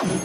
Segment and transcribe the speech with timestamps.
[0.00, 0.16] TBS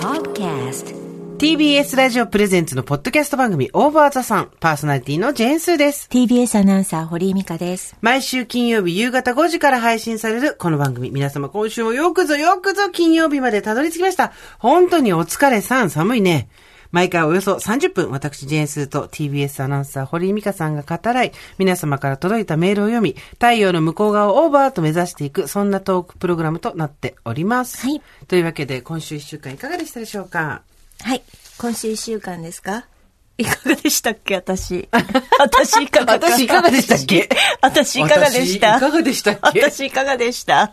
[0.00, 0.96] Podcast
[1.36, 6.08] TBS ラジオプレゼンツのポッドキャスト番組オーバーザさんパーソナリティのジェーンスーです。
[6.10, 7.94] TBS アナウンサー、堀井美香です。
[8.00, 11.10] 毎週金曜日夕方5時から配信されるこの番組。
[11.10, 14.32] 皆様今週もよくぞよくぞ金曜日までたどり着きました。
[14.58, 16.48] 本当にお疲れさん、寒いね。
[16.90, 27.86] 毎回およそ30分、私、ジェーンスーと TBS アナウンサー、堀井美香さんが語らい、皆様から届いたメールを読み、太陽の向こう側をオーバーと目指していく、そんなトークプログラムとなっております。
[27.86, 28.00] はい。
[28.26, 30.62] というわけで、今週1週間いかがでしたでしょうか？
[31.02, 31.22] はい。
[31.58, 32.86] 今週一週間ですか？
[33.36, 34.34] いかがでしたっけ？
[34.36, 34.88] 私。
[35.38, 37.28] 私いかがか私いかがでしたっけ？
[37.60, 39.60] 私いかがでした私いかがでしたっけ？
[39.60, 40.72] 私いかがでした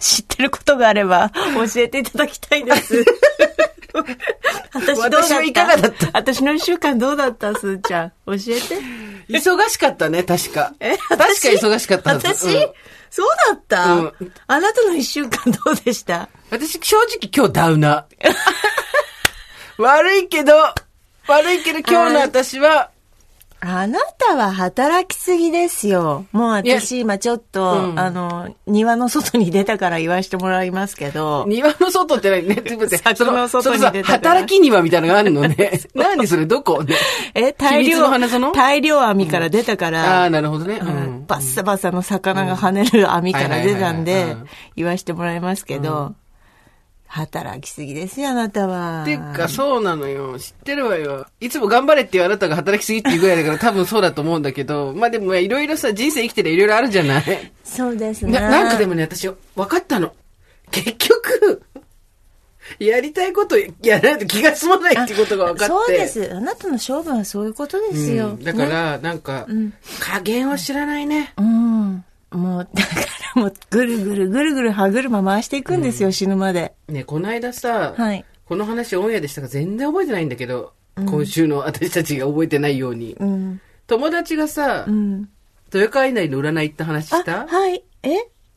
[0.00, 1.30] 知ってることがあれば
[1.74, 3.04] 教えていただきたいです。
[4.72, 5.42] 私どうだった？
[5.42, 6.06] いかがだった？
[6.12, 7.54] 私の一週間どうだった？
[7.54, 8.12] すーちゃん。
[8.26, 8.42] 教えて。
[9.28, 10.72] 忙しかったね、確か。
[10.80, 12.72] え確か忙しかった私、うん。
[13.10, 14.12] そうだった、うん。
[14.46, 16.28] あなたの一週間どうでした？
[16.50, 18.06] 私、正直今日ダウナ。
[18.20, 18.34] ー。
[19.82, 20.54] 悪いけど、
[21.28, 22.90] 悪いけど今日の私は、
[23.64, 26.26] あなたは働きすぎですよ。
[26.32, 27.98] もう私今ちょっと、うん。
[27.98, 32.48] あの、庭の外に出たから言わせてもらいますけど、庭の外って何？
[32.48, 34.04] ね、って待って柵の外に出たから。
[34.18, 35.80] 働き庭みたいなのがあるのね。
[35.94, 36.82] 何それ、どこ？
[36.84, 36.96] ね。
[37.36, 38.00] え、大量
[38.52, 40.80] 大量網から出たから、ああ、なるほどね。
[40.82, 40.92] ううん。
[41.20, 41.26] ん。
[41.28, 44.36] バッサバサの魚が跳ねる網から出たんで
[44.74, 46.14] 言わせてもらいますけど、
[47.14, 49.02] 働きすぎですよ、あなたは。
[49.02, 50.38] ってか、そうなのよ。
[50.38, 51.26] 知ってるわよ。
[51.40, 57.52] いつも頑張れっていうあなたが働きすぎっていうぐらいだから多分そうだと思うんだけど、まあでもいろいろさ、人生生きてるいろいろあるじゃない？
[57.64, 58.32] そうですね。
[58.32, 60.14] ななんかでもね、私、分かったの。
[60.70, 61.62] 結局、
[62.78, 65.74] やりたいことやらないと気が済まないっていうことが分かって。
[65.74, 66.34] そうです。
[66.34, 68.28] あなたの勝負はそういうことですよ。
[68.28, 69.46] うんだから、なんか、
[70.00, 71.34] 加減を知らないね。
[71.36, 72.04] うん。
[72.32, 72.88] もう、だか
[73.36, 76.74] らもう、ぐるぐるぐるぐる歯車回していくんですよ、死ぬまで。
[76.88, 78.24] ね、この間さ、はい。
[78.44, 83.16] この話オンエアでしたか全然覚えてないんだけど、今週の私たちが覚えてないように。
[83.18, 83.60] うん。
[83.86, 85.28] 友達がさ、うん。
[85.72, 87.42] 豊川稲荷の占い行った話した？
[87.42, 87.82] あ、はい。
[88.02, 88.10] え？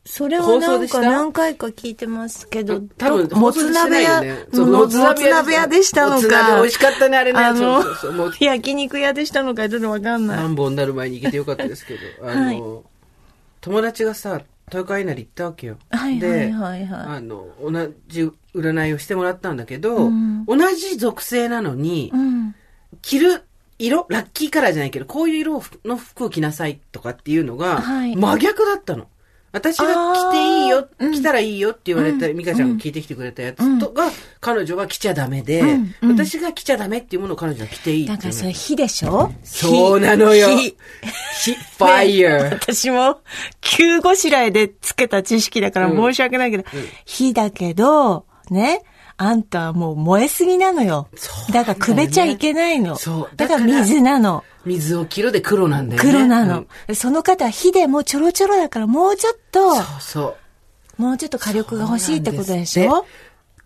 [0.08, 6.60] それはなんか何回か聞いてますけど、多分、もつ鍋屋、ねもつ鍋屋でしたのもつ鍋か。
[6.60, 7.40] 美味しかったね、あれね。
[7.40, 10.36] あのそうそうそう、焼肉屋でしたのかちょっとわかんない。
[10.36, 12.62] 何本になる前に行けてよかったですけど、あの、はい
[13.66, 15.76] 友達がさ、豊川稲荷行ったわけよ。
[15.90, 17.00] はいで、はいはいはい。
[17.16, 17.72] あの、同
[18.06, 22.54] じ占いをしてもらったんだけど、うん同じ属性なのに、うん。
[23.02, 23.42] 着る
[23.80, 29.08] 色、ラッキーカラーじゃないけど、こういう色の服を着なさいとかっていうのが、はい真逆だったの。
[29.56, 32.36] 私が着ていいよ、着たらいいよって言われた、うん。
[32.36, 35.62] 美香ちゃんが聞いてきてくれたやつとが、彼女は着ちゃダメで、
[36.02, 39.32] 私が着ちゃダメっていうものを彼女は着ていいってだからそれ火でしょ？
[39.42, 40.48] そうなのよ。
[40.50, 40.76] 火。
[41.42, 42.50] 火、ファイヤー。
[42.60, 43.20] 私も、
[43.62, 46.64] 急ごしらえでつけた知識だから申し訳ないけど、
[47.06, 48.82] 火だけど、ね、
[49.16, 51.08] あんたはもう燃えすぎなのよ。
[51.50, 52.96] だからくべちゃいけないの。
[52.96, 53.36] そう。
[53.36, 54.44] だから水なの。
[54.66, 56.10] 水を切るで黒なんだよね。
[56.10, 56.96] 黒なのうん。
[56.96, 60.36] その方は火でもちょろちょろだからもうちょっと、そうそ
[60.98, 61.02] う。
[61.02, 63.06] もうちょっと火力が欲しいってことでしょ？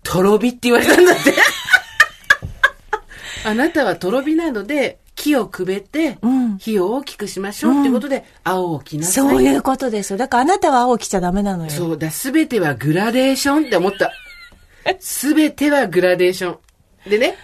[0.02, 1.34] とろびって言われたんだって。
[3.44, 9.12] あなたはとろびなので、木をくべてうん、火を大きくしましょうってことで、青を着なさい。
[9.28, 10.18] そういうことですよ。
[10.18, 11.70] だからあなたは青着ちゃダメなのよ。
[11.70, 14.12] そうだ、すべてはグラデーションって思った。
[15.00, 16.58] すべてはグラデーショ
[17.06, 17.10] ン。
[17.10, 17.36] でね、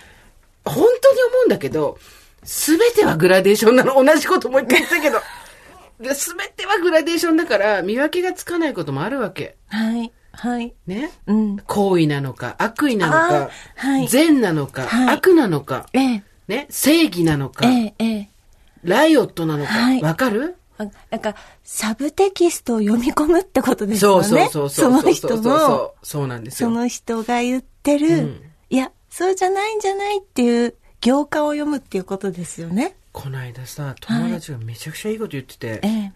[0.64, 0.80] 本当
[1.14, 1.98] に思うんだけど、
[2.46, 4.02] すべてはグラデーションなの。
[4.02, 5.20] 同じこともう一回言ったけど。
[6.14, 9.56] すべてはグラデーションだから、見分けがつかないこともあるわけ。
[9.68, 10.12] はい。
[10.32, 10.74] はい。
[10.86, 11.10] ね？
[11.26, 11.56] うん。
[11.56, 18.28] 行為なのか、悪意なのかあ、はい善なのか、はい悪なのか、ええ、ね、正義なのか、ええ、ええ。
[18.84, 20.56] ライオットなのか、わ、はいかる？
[20.78, 24.24] あなんか、サブテキストを読み込むってことですよね。
[24.28, 25.00] そうそうそう。
[25.00, 26.68] その人そうそうの、そうそうなんですよ。
[26.68, 30.74] その人が言ってる、うんいや、そうじゃないんじゃないっていう
[31.06, 32.96] 行間を読むっていうことですよね。
[33.12, 36.12] この間さ、友達がめちゃくちゃいいこと言ってて、ええ。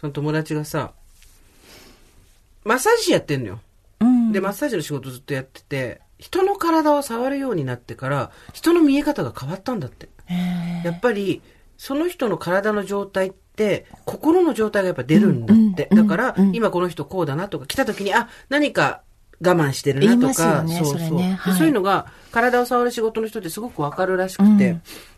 [0.00, 0.92] その友達がさ、
[2.64, 3.60] マッサージ師やってんのよ。
[3.98, 4.30] うん。
[4.30, 10.08] で、マッサージの仕事ずっとやってて、人の体を触るようになってから、人の見え方が変わったんだって。
[10.30, 11.42] ええやっぱり、
[11.76, 15.88] その人の体の状態って、心の状態がやっぱ出るんだって。
[15.90, 19.11] うんうんだから、うん今この人こうだなとか、来た時に、あ、何か我
[19.50, 20.98] 慢してるなとか、ねそうそう。
[20.98, 21.34] それね。
[21.38, 21.52] はい。
[21.52, 24.76] でそういうのが、体を触る仕事の人ってすごくわかるらしくて、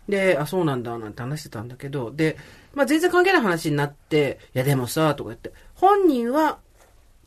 [0.08, 2.36] で、あ、そうなんだ、なんて話してたんだけど、で、
[2.74, 6.58] まあ全然関係ない話になって、いやでもさ、とか言って、本人は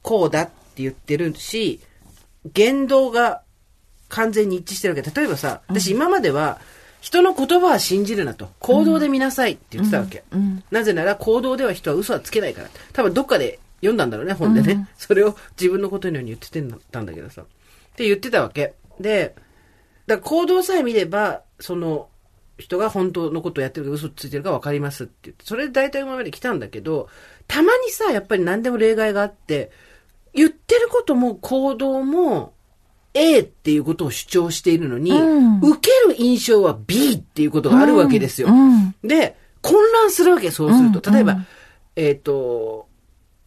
[0.02, 1.80] こうだって言ってるし、
[2.54, 3.42] 言動が
[4.10, 5.10] 完全に一致してるわけ。
[5.10, 6.60] 例えばさ、私今までは、
[7.00, 8.50] 人の言葉は信じるなと。
[8.60, 10.24] 行動で見なさいって言ってたわけ。
[10.32, 10.64] うん。
[10.72, 12.70] なぜなら行動では人は嘘はつけないから。
[12.94, 14.88] 多分どっかで読んだんだろうね、本でね。
[14.98, 17.44] それを自分のことのように言ってたんだけどさ。
[17.44, 17.46] っ
[17.96, 18.74] て言ってたわけ。
[19.00, 19.36] で、
[20.08, 22.10] だから行動さえ見れば、その、
[22.58, 27.08] 人が本当のことをやってるか嘘ついてるか分かりますって言って、それで大体今まで来たんだけど、
[27.48, 29.72] たまにさ、やっぱり何でも例外があって、
[30.34, 32.54] 言ってることも行動も
[33.14, 38.48] A っていうことを主張しているのに、うん受ける印象は B っていうことがあるわけですよ。
[38.50, 41.02] うんで、混乱するわけ、そうすると。
[41.10, 41.48] うん例えば、うん
[41.96, 42.87] えっ、と、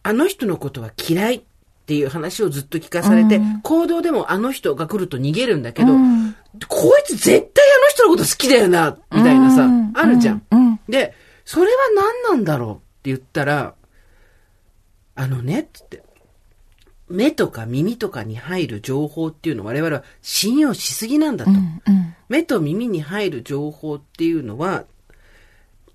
[0.03, 1.41] あの人のことは嫌いっ
[1.85, 3.61] ていう話をずっと聞かされて、うん。
[3.61, 6.35] 行動でもあの人が来ると逃げるんだけど、うん。
[6.67, 9.91] こいつ絶対あの人のこと好きだよな、みたいなさ、うん。
[9.93, 10.43] あるじゃん。
[10.87, 11.13] で、
[11.45, 13.75] それは何なんだろうって言ったら、
[15.15, 16.03] あのね、つって、
[17.09, 21.51] 目とか耳とかに入る情報っていうのを我々は信用しすぎなんだと。
[21.51, 22.15] うんうん。
[22.29, 24.85] 目と耳に入る情報っていうのは、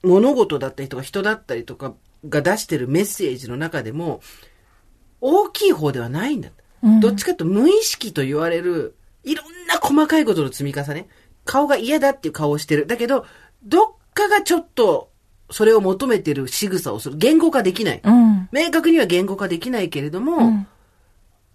[0.02, 1.94] 物事だったりとか人だったりとか
[2.28, 4.20] が出してるメッセージの中でも、
[5.20, 6.50] 大きい方ではないんだ。
[6.82, 11.08] うんどっちかと無意識と言われる、いろんな細かいことの積み重ね。
[11.44, 12.86] 顔が嫌だっていう顔をしてる。
[12.86, 13.24] だけど、
[13.64, 15.10] どっかがちょっと、
[15.50, 17.16] それを求めてる仕草をする。
[17.16, 18.00] 言語化できない。
[18.04, 20.66] うん明確には言語化できないけれども、ん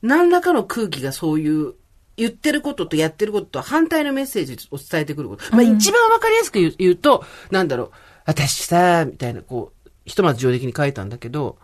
[0.01, 1.73] 何らかの空気がそういう、
[2.17, 5.43] 言ってることとやってることと反対のメッセージを伝えてくること。
[5.51, 7.91] まあ一番わかりやすく言う言うと、なんだろう、
[8.25, 11.57] 私さ、みたいな、こう、ひとまず上出来に書いたんだけど、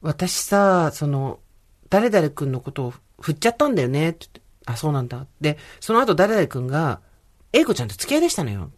[0.00, 1.40] 私さ、その、
[1.90, 5.26] 誰々君のことを振っちゃったんだよね、って言って、あ、そうなんだ。
[5.40, 7.00] で、その後誰々君が、
[7.52, 8.70] 英子ちゃんと付き合いでしたのよ。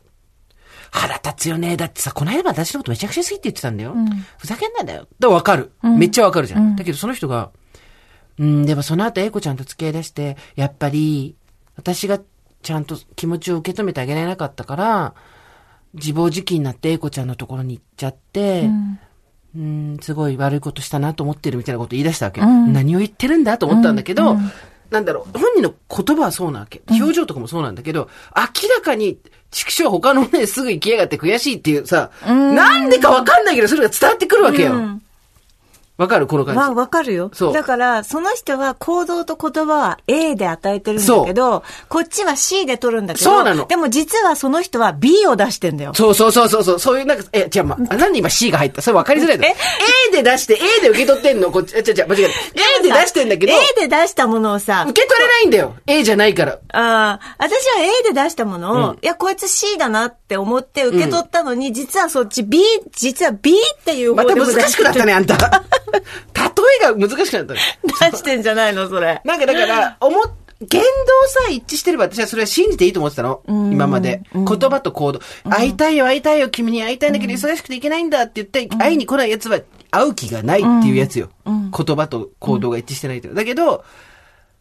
[0.92, 1.76] 腹立つよね。
[1.76, 3.94] だってさ、この間私のことめちゃくちゃ好きって言ってたんだよ。
[4.38, 5.06] ふざけんなだよ。
[5.18, 5.72] だわかる。
[5.82, 6.76] めっちゃわかるじゃん。
[6.76, 7.50] だけどその人が、
[8.38, 11.36] うん、でもその後英子ちゃんと付き合い出して、やっぱり、
[11.76, 12.20] 私が
[12.62, 15.14] ちゃんと気持ちを受け止めてあげられなかったから、
[15.94, 18.68] 自暴自棄になって英子ちゃんのところに行っちゃって、
[19.56, 22.40] うん、すごい悪いことしたなと思ってるみたいなこと言い出したわけ。
[22.40, 24.36] 何を言ってるんだと思ったんだけど、
[24.90, 26.82] なんだろう、本人の言葉はそうなわけ。
[26.88, 29.18] 表情とかもそうなんだけど、明らかに、
[29.50, 35.00] 畜生他のね、すぐ行きやがって悔しいっていうさ、なんでかわかんないけど、それが伝わってくるわけよ。
[36.00, 36.26] わかる？
[36.26, 36.58] この感じ。
[36.58, 37.30] わ、わかるよ。
[37.34, 45.92] そうだから、その人は行動と言葉は A で与えてるんだけど、こっちは C で取るんだけど、そうなのでも実はその人は B を出してんだよ。
[45.92, 48.80] そうそうそうそうそう、そういうなんか、え、違う、ま、あなんで今 C が入った？
[48.80, 49.54] それ分かりづらいだろ。
[50.08, 51.50] A で出して A で受け取ってんの？
[51.50, 52.30] こっち、え、違う違う、間違えた。
[52.80, 55.74] A で出してんだけど、A で出したものをさ、受け取れないんだよ。
[55.86, 56.52] A じゃないから。
[56.72, 62.62] ああ、私は A で出したものを、いや、こいつ C だなって思って受け取ったのに、実はそっち B、
[62.92, 65.64] 実は B っていうまた難しくなったね、あんた。
[66.34, 67.60] 例えが難しくなったね。
[68.10, 69.20] 出してんじゃないの、それ。
[69.24, 70.22] なんかだから、思っ、
[70.60, 70.86] 言動
[71.28, 73.42] さえ一致してれば私はそれは信じていいと思ってたの。
[73.48, 74.22] 今まで。
[74.34, 75.20] 言葉と行動。
[75.48, 79.60] 会いたいよ、会いたいよ、君に会いたいんだけど忙しくて行けないんだって言って、会いに来ない奴は
[79.90, 81.30] 会う気がないっていうやつよ。
[81.46, 83.34] 言葉と行動が一致してないっていう。
[83.34, 83.84] だけど、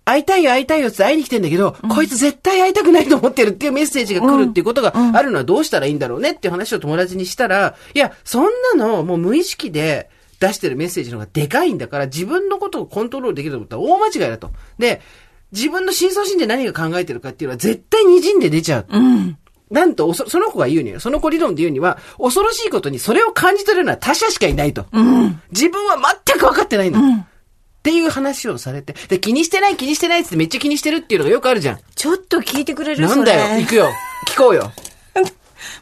[0.05, 8.45] 会いたいよ、会いたいよって会いに来てんだけど、こいつ絶対会いたくないと思ってるっていうメッセージが来るっていうことがあるのはどうしたらいいんだろうねっていう話を友達にしたら、いや、そん
[8.77, 10.09] なのもう無意識で
[10.39, 14.51] 出してるメッセージの方がでかいんだから、自分のことをコントロールできると思ったら大間違いだと。
[14.77, 15.01] で、
[15.51, 18.87] 自分の深層心で何が考えてるかっていうのは絶対滲んで出ちゃう。
[19.69, 24.85] なんと、おそその子が言うには、その子理論で言うには、恐ろしいことにそれを感じ取れるのは他者しかいないと。
[25.51, 26.99] 自分は全く分かってないんだ。
[26.99, 28.93] っていう話をされて。
[29.07, 31.79] で、気にしてない気にしてないってめっちゃ気にしてるっていうのがよくあるじゃん。
[31.95, 33.07] ちょっと聞いてくれる？
[33.07, 33.89] なんだよ、行くよ。
[34.27, 34.71] 聞こうよ。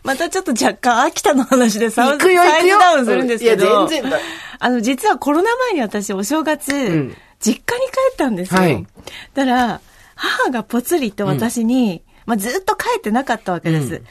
[0.03, 3.65] またちょっと若干秋田の話でサウ行くよサイズダウンするんですけど。
[3.65, 4.19] いや全然だ。
[4.59, 7.15] あの、実はコロナ前に私お正月、ん。
[7.39, 8.61] 実家に帰ったんですよ。
[8.61, 8.85] はい。
[9.33, 9.81] だから、
[10.15, 14.01] 母がぽつりと私に、まあ、ずっと帰ってなかったわけです、うん。
[14.03, 14.07] 帰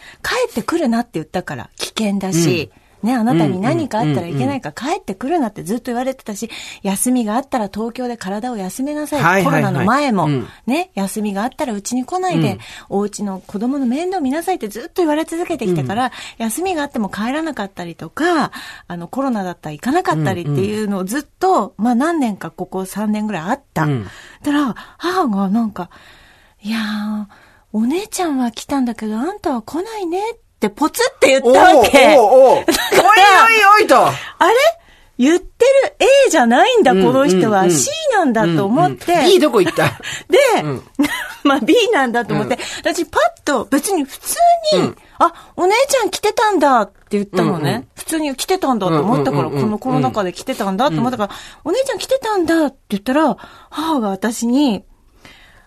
[0.50, 2.70] ってくるなって言ったから、危険だし、
[3.06, 6.50] ね、あなたに何かあったらいけないから帰ってくるなってずっと言われてたし、
[6.82, 9.22] 休みがあったら東京で体を休めなさい。
[9.22, 9.62] はいはいはい。
[9.62, 10.46] コロナの前も、うん。
[10.66, 12.58] ね、休みがあったらうちに来ないで、うん。
[12.88, 18.50] お家の子供の面倒見なさいってずっと言われ続けてきたから、休みがあっても帰らなかったりとか、
[18.88, 23.84] あの、コロナだったら行かなかったりっていうのをずっと、まあ何年かここ3年ぐらいあった。
[23.84, 24.04] うん。
[24.04, 24.08] だ
[24.42, 25.90] から、母がなんか、
[26.60, 27.26] いやー、
[27.72, 32.16] お姉ちゃんは来たんだけど、あんたは来ないねってポツって言ったわけ。
[32.18, 32.56] おうおうおう。
[32.56, 32.64] おいおい
[33.82, 34.06] おいと。
[34.06, 34.10] あ
[34.48, 34.54] れ？
[35.18, 35.96] 言ってる
[36.26, 37.60] A じゃないんだ、この人は。
[37.60, 37.70] うんうん。
[37.72, 39.12] C なんだと思って。
[39.12, 39.84] うんうん B どこ行った？
[40.28, 40.82] で、うん。
[41.44, 44.36] まあ B なんだと思って、私パッと別に普通
[44.74, 44.96] に、うん。
[45.18, 47.70] あ、お姉ちゃん来てたんだって言ったのね。
[47.70, 49.62] うんうん普通に来てたんだと思ったから、うんうんうんうん。
[49.64, 51.30] このコロナ禍で来てたんだと思ったから、
[51.64, 53.36] お姉ちゃん来てたんだって言ったら、
[53.68, 54.84] 母が私に、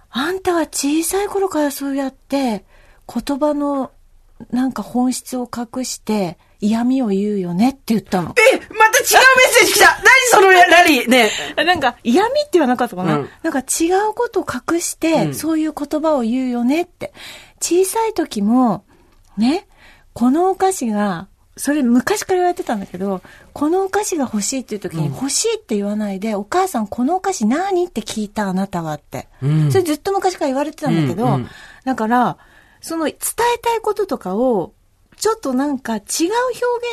[0.09, 2.63] あんたは小さい頃からそうやって
[3.13, 3.91] 言葉の
[4.51, 8.35] なんか本質を隠して嫌味を言うよねって言ったの。
[8.53, 9.85] え、また違セージ来た。
[10.03, 11.09] 何そのラリー。
[11.09, 11.31] ね。
[11.55, 13.29] なんか、嫌味って言わなかったかな、うん。
[13.43, 15.35] なんか違うことを隠して、うん。
[15.35, 17.13] そういう言葉を言うよねって。
[17.61, 18.83] 小さい時も、
[19.37, 19.67] ね、
[20.13, 23.21] このお菓子が、それ昔から言われてたんだけど、
[23.53, 29.27] このお菓子が欲しいっていう時に、欲しいって言わないで、お母さんこのお菓子何って聞いたあなたはって。
[29.41, 29.71] うん。
[29.71, 31.39] それずっと昔から言われてたんだけど、
[31.85, 32.37] だから、
[32.81, 33.15] その伝
[33.55, 34.73] えたいこととかを、
[35.17, 36.03] ちょっとなんか違う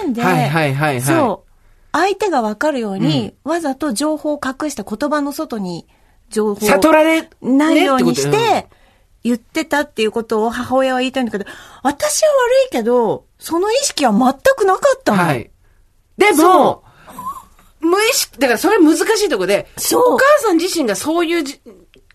[0.00, 1.50] 表現で、はいはいはいはいそう。
[1.92, 5.86] 相手がわかるように、わざと情報を隠して言葉の外に
[6.28, 8.68] 情報を悟られないようにして
[9.22, 11.44] 言ってたっていうことを母親は言いたいんだけど、
[11.82, 15.18] 私は悪いけど、その意識は全くなかったの。
[15.22, 15.50] はい。
[16.18, 16.84] でもそ、
[17.80, 21.60] 無意識、だからそれ難しいとこで、そうお母さん自身がそういうじ、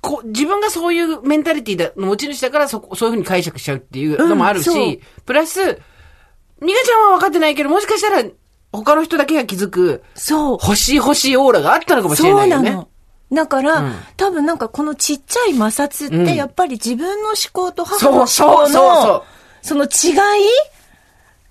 [0.02, 8.28] こ自分がそういうメンタリティだの持ち主だからそこ、そういうふうに解釈しちゃうっていうのもあるし、うんプラス、ニガちゃんは分かってないけど、もしかしたら
[8.72, 10.58] 他の人だけが気づく、そう。
[10.62, 12.70] 欲しい欲しいオーラがあったのかもしれないよね。
[12.72, 12.88] そうなの。
[13.34, 19.24] だから、うん多分なんかこのちっちゃい摩擦っうんてやっぱり自分の思考と母の思そう考そうそうの
[19.62, 20.44] その違い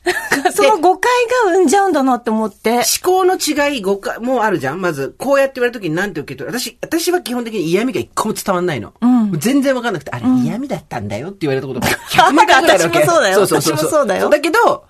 [0.54, 1.10] その誤解
[1.46, 2.70] が生んじゃうんだなって思って。
[2.72, 6.58] 思考の違い、誤解もあるじゃんまず、こうやって言われた時に何て受け取る？
[6.58, 8.94] 私、私は基本的に嫌味が一個も伝わんないの。
[9.00, 12.98] うん全然わかんなくて、あれ、嫌味だったんだよって言われたことが 100万回ぐらいあるわけ。
[13.00, 14.84] 私もそうだよそうそうそう私もそうだよだけど、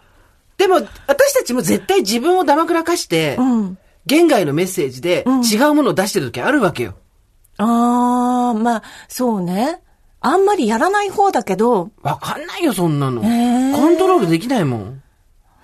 [0.56, 0.76] でも、
[1.06, 3.78] 私たちも絶対自分をだまくらかして、うん。
[4.06, 6.94] 言外のメッセージでうん違うものを出してる時あるわけよ。
[7.58, 9.80] あー、まあ、そうね。
[10.20, 13.22] あんまりやらない方だけど、わかんないよ、そんなの。
[13.22, 15.02] コントロールできないもん。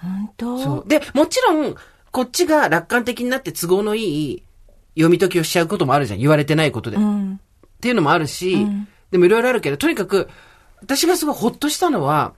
[0.00, 0.58] 本当？
[0.58, 0.88] そう。
[0.88, 1.74] で、もちろん、
[2.10, 4.42] こっちが楽観的になって都合のいい
[4.94, 6.20] 読み解きをしちゃうこともあるじゃん。
[6.20, 6.96] 言われてないことで。
[6.96, 7.34] うん。
[7.34, 7.38] っ
[7.80, 8.66] ていうのもあるし、
[9.10, 10.28] でもいろいろあるけど、とにかく、
[10.80, 12.32] 私がすごいほっとしたのは、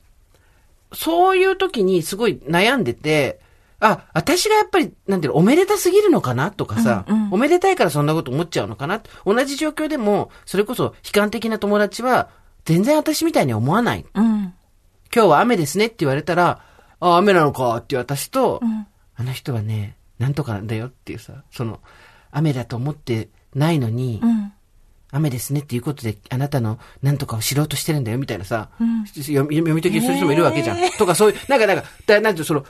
[0.92, 3.40] そういう時にすごい悩んでて、
[3.80, 12.30] あ、私がやっぱり、なんていうの、おめでたすぎるのかなとかさ、うんうんおめでたいからそんなこと思っちゃうのかな同じ状況でも、それこそ悲観的な友達は、
[12.64, 14.06] 全然私みたいに思わない。
[14.14, 14.54] うん。
[15.14, 16.62] 今日は雨ですねって言われたら、
[17.00, 21.80] あ、雨なのかっていう私と、んあの人はね、なんとかなんだよっていうさ、その、
[22.30, 24.52] 雨だと思ってないのに、うん。
[25.11, 30.78] 雨ですねっていうことで、あなたの何とかを知ろうとしてるんだよ、みたいなさ、ん読み解きする人もいるわけじゃん。
[30.78, 32.64] へとかそういう、なんか、なんか、だなんていうのその、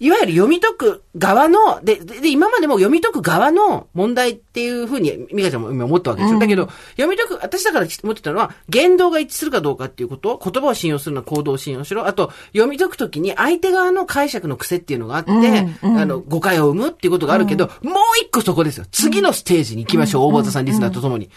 [0.00, 6.38] いわゆる読み解く側の、で、で、で今までも読み解く側の問題っていうふうに、美香ちゃんも今思ったわけですよ。
[6.38, 12.06] だけど、読み解く、私だから思ってたのは、言動が一致するかどうかっていうこと、言葉を信用するのは行動を信用しろ。
[12.06, 18.86] あと、読み解くときに相手側の解釈の癖っていうのがあって、うんうんあの、誤解を生むっていうことがあるけど、もう一個そこですよ。
[18.92, 21.28] 次のステージに行きましょう、大場さんリスナーとともに。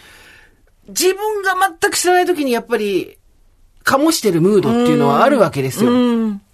[0.86, 3.18] 自分が全く知らない時にやっぱり、
[3.84, 5.90] 醸してるムードっていうのはあるわけですよ。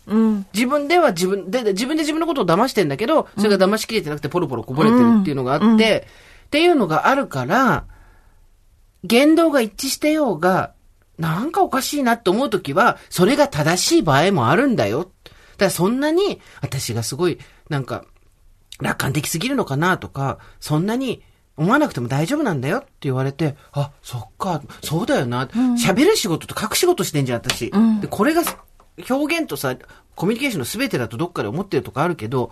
[0.08, 0.20] うん。
[0.20, 0.46] うん。
[0.52, 6.06] 自分では自分で、自分で自分のことを騙してんだけど、それが騙しきれてなくてポロポロこぼれてるっていうのがあって、
[6.46, 7.84] っていうのがあるから、
[9.04, 10.72] 言動が一致してようが、
[11.18, 15.00] なんかおかしいなって思うときは、それが正しい場合もあるんだよ。
[15.04, 17.38] だからそんなに、私がすごい、
[17.68, 18.04] なんか、
[18.80, 21.22] 楽観的すぎるのかなとか、そんなに
[21.56, 25.46] 思わなくても大丈夫なんだよって言われて、あ、そっか、そうだよな。
[25.46, 27.72] 喋、る仕事と書く仕事してんじゃん、私。
[27.76, 28.42] んで、これが
[29.08, 29.76] 表現とさ、
[30.14, 32.50] コミュニケーションの全てだとどっかで思ってるとかあるけど、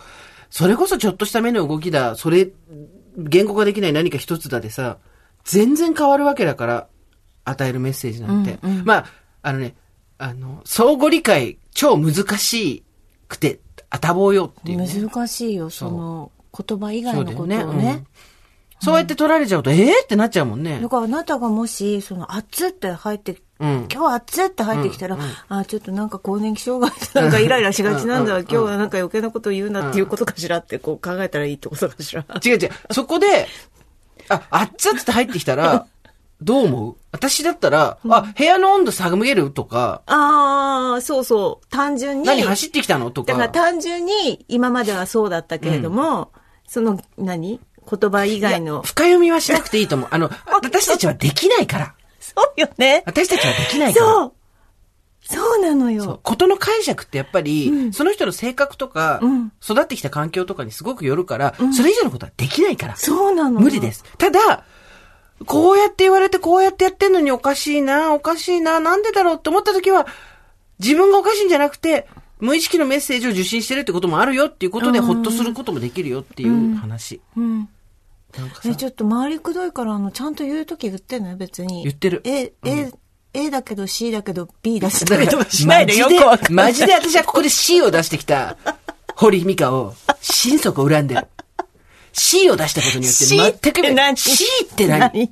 [0.51, 2.49] それこそちょっとした目の動きだ、それ、
[3.19, 4.99] 言語化できない何か一つだでさ、
[5.45, 6.89] 全然変わるわけだから、
[7.45, 8.59] 与えるメッセージなんて。
[8.63, 9.07] うんうんまあ、
[9.43, 9.75] あのね、
[10.19, 12.85] あの、相互理解、超難し
[13.29, 13.61] くて、
[13.91, 14.89] あたぼうよっていう、ね。
[14.89, 17.65] 難しいよ、その、言葉以外のことをそうねね。
[17.65, 18.07] うん
[18.81, 20.89] そうやって取られちゃうと、ええってなっちゃうもんねだ。
[20.89, 32.25] からあなたがもし、その、熱って入って、うん今日熱って入ってきたら、あ、ちょっとなんか更年期障害でなんかイライラしがちなんだ、うん今日はなんか余計なことを言うなっていうことかしらってこう考えたらいいってことかしら。
[32.45, 32.71] 違う違う。
[32.91, 33.47] そこで、
[34.29, 35.87] あ、あっつって入ってきたら、
[36.43, 36.97] どう思う？
[37.13, 41.67] 私だったら、あ、部屋の温度下げるとか、ああ、そうそう。
[41.69, 42.27] 単純に。
[42.27, 43.33] 何走ってきたのとか。
[43.33, 46.33] だから単純に今まではそうだったけれども、
[46.67, 47.61] その、何？
[47.89, 48.83] 言葉以外の。
[48.83, 50.09] 深読みはしなくていいと思う。
[50.11, 50.29] あの、
[50.63, 51.95] 私たちはできないから。
[52.35, 53.03] そうよね。
[53.07, 54.07] 私たちはできないから。
[54.07, 54.33] そう。
[55.29, 56.21] そうなのよ。
[56.23, 62.97] ことの解釈ってやっぱり、その人の性格とか、うん育ってきた環境とかにすごくよるから、それ以上のことはできないから。
[62.97, 63.61] そうなの。
[63.61, 63.91] 無理で。
[63.91, 64.05] す。
[64.17, 64.65] ただ、
[65.45, 70.07] こうやって言われてこうやってやってんのにおかしいな、おかしいな、なんでだろうって思った時は、
[70.79, 72.07] 自分がおかしいんじゃなくて、
[72.39, 77.21] 無意識のメッセージを受信してるってこともあるよっていうことで、ほっとすることもできるよっていう話。
[77.37, 77.69] うん。
[78.65, 81.83] え、ちょっと周りくどいから、あの、ちゃんと言うとき言ってね、別に。
[81.85, 82.91] 言ってる A、A、
[83.35, 86.53] A だけど C だけど B だしだか らとかしないでよく。
[86.53, 88.57] マジで私はここで C を出してきた、
[89.15, 91.27] 堀美香を、心底恨んでる。
[92.13, 95.31] C を出したことによって C 全くって何？C って何？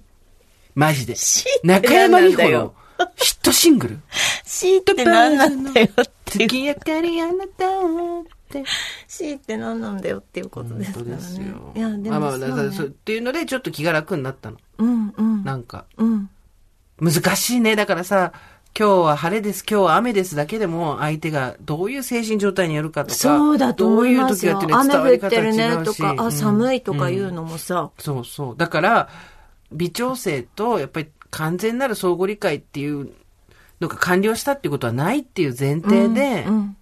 [0.75, 1.17] マジで。
[1.17, 2.75] C って中山美穂の
[3.17, 4.01] ヒットシングル。
[4.45, 5.93] C って何なんだよっ
[6.27, 6.47] て。
[6.47, 8.25] 月明かりあなたをっ
[8.63, 8.69] て。
[9.09, 11.11] C って何なんだよっていうことですからね。
[11.13, 11.73] 本当ですよ。
[11.75, 14.57] いや、でまあまあ、っていうので、ちょっと気が楽になったの。
[14.79, 15.45] うんうん。
[15.45, 16.31] なんか、うん。
[17.01, 17.77] 難しいね。
[17.77, 18.33] だからさ、
[18.77, 24.55] 今日は晴れです、今日は雨ですだけでも、相手がどういう精神状態によるかとか、そうだと思いますよ。
[24.55, 28.57] どういう時やって雨降ってるねとか、あ、寒いとかうんいうのもさ、そうそう。
[28.57, 29.09] だから、
[29.71, 33.11] 微調整と、やっぱり完全なる相互理解っていう
[33.81, 36.77] のが完了したっていうことはないっていう前提でう、ん。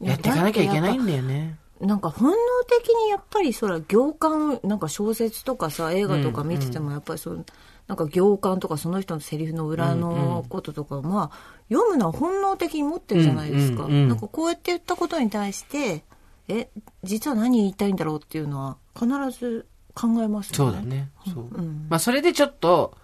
[0.00, 1.58] やっていかなきゃいけないんだよね。
[1.80, 2.36] なんか本能
[2.66, 7.44] 的にやっぱりそら行間なんか小説とかさ映画とか見ててもやっぱりそう、
[7.86, 16.02] なんか行間とかその人のセリフの裏のこととか、まあ読むのは本能的に持ってるじゃないですか、うんうんうんなんかこうやって言ったことに対して
[16.48, 16.68] え
[17.04, 19.06] 実は何言いたいんだろうっていうのは必
[19.38, 21.10] ず考えますよねそうだね。
[21.34, 21.62] そう。
[21.88, 22.96] まあ、それでちょっと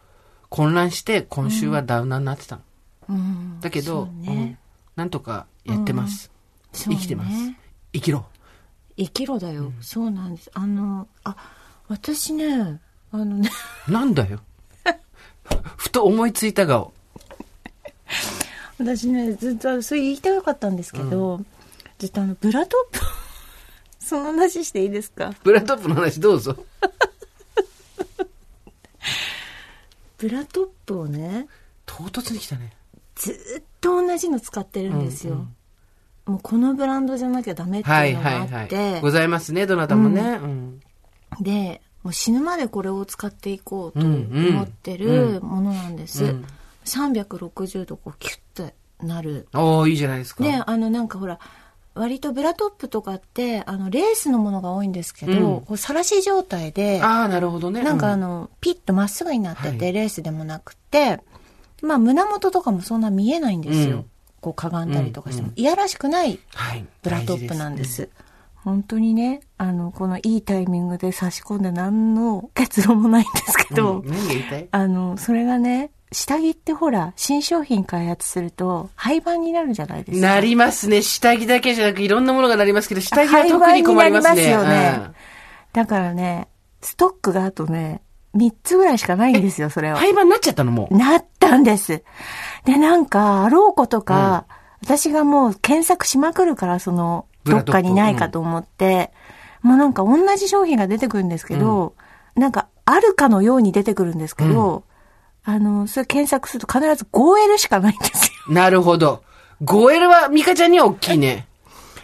[0.48, 2.62] 混乱して、今週はダウナーになってたの。
[3.08, 4.58] うんだけど、ねうん
[4.96, 6.30] なんとかやってます。
[6.74, 7.36] 生きてます。
[7.92, 8.26] 生きろ。
[8.96, 11.36] 生きろだよ、そうなんですあのあ
[11.88, 13.50] 私ねあのね
[13.88, 14.40] なんだよ。
[15.76, 16.92] ふと思いついた顔。
[18.78, 21.40] 私ねずっとそれ言いたかったんですけど、
[21.98, 23.00] ずっとあのブラトップ
[24.00, 25.34] その話していいですか？
[25.44, 26.56] ブラトップの話どうぞ。
[30.18, 31.48] ブラトップをね
[31.86, 32.72] 唐突に来たね。
[33.14, 35.46] ずっと同じの使ってるんですよ、
[36.26, 39.00] もうこのブランドじゃなきゃダメってはいいうのがあはいって、はい。
[39.02, 40.22] ございますね、どなたもね。
[40.42, 40.80] うん。
[41.40, 46.46] でもう死ぬまでこれを使っていこうと思ってるものなんです、うん。
[46.84, 48.72] 360度こうキュッと
[49.04, 49.48] なる。
[49.54, 50.44] おー、いいじゃないですか。
[50.44, 51.38] であのなんかほら
[51.94, 55.60] 割とブラトップとかってあのレースのものが多いんですけど、うん。
[55.60, 57.82] こう晒し状態でああ、なるほどね。
[57.82, 59.92] なんかあうの、ピッとまっすぐになってて、はい。
[59.92, 61.20] レースでもなくて
[61.82, 64.06] まあ胸元とかもそんな見えないんですよ、うん
[64.44, 66.84] こうかがんだりとかしても、うんいやらしくないはい。
[67.02, 68.10] ブラトップなんです。
[68.56, 80.26] 本当にね、あの、このいいタイミングで差し込んで何の結論もないんですけど、うんあの、それがね、下着ってほら、新商品開発すると、廃盤になるじゃないですか。
[80.26, 81.00] なりますね。
[81.00, 84.44] 下着だけじゃなくいろんなものがなりますけど、下着は特に困りますね。
[84.44, 85.14] 廃盤になりますよね
[85.72, 86.48] だからね、
[86.82, 88.02] ストックがあとね、
[88.36, 89.94] 3つぐらいしかないんですよ、それは。
[89.94, 90.96] うん廃盤になっちゃったのもう。
[90.96, 92.02] なったんです。
[92.64, 94.46] で、なんか、あろうことか、
[94.82, 99.12] 私がもう検索しまくるから、その、どっかにないかと思って、
[99.62, 101.94] もうなんか同じ商品が出てくるんですけど、
[102.34, 104.84] なんか、あるかのように出てくるんですけど、
[105.44, 108.32] あの、それ検索すると必ず 5L しかないんですよ。
[108.52, 109.22] なるほど。
[109.62, 111.46] 5L はミカちゃんには大きいね。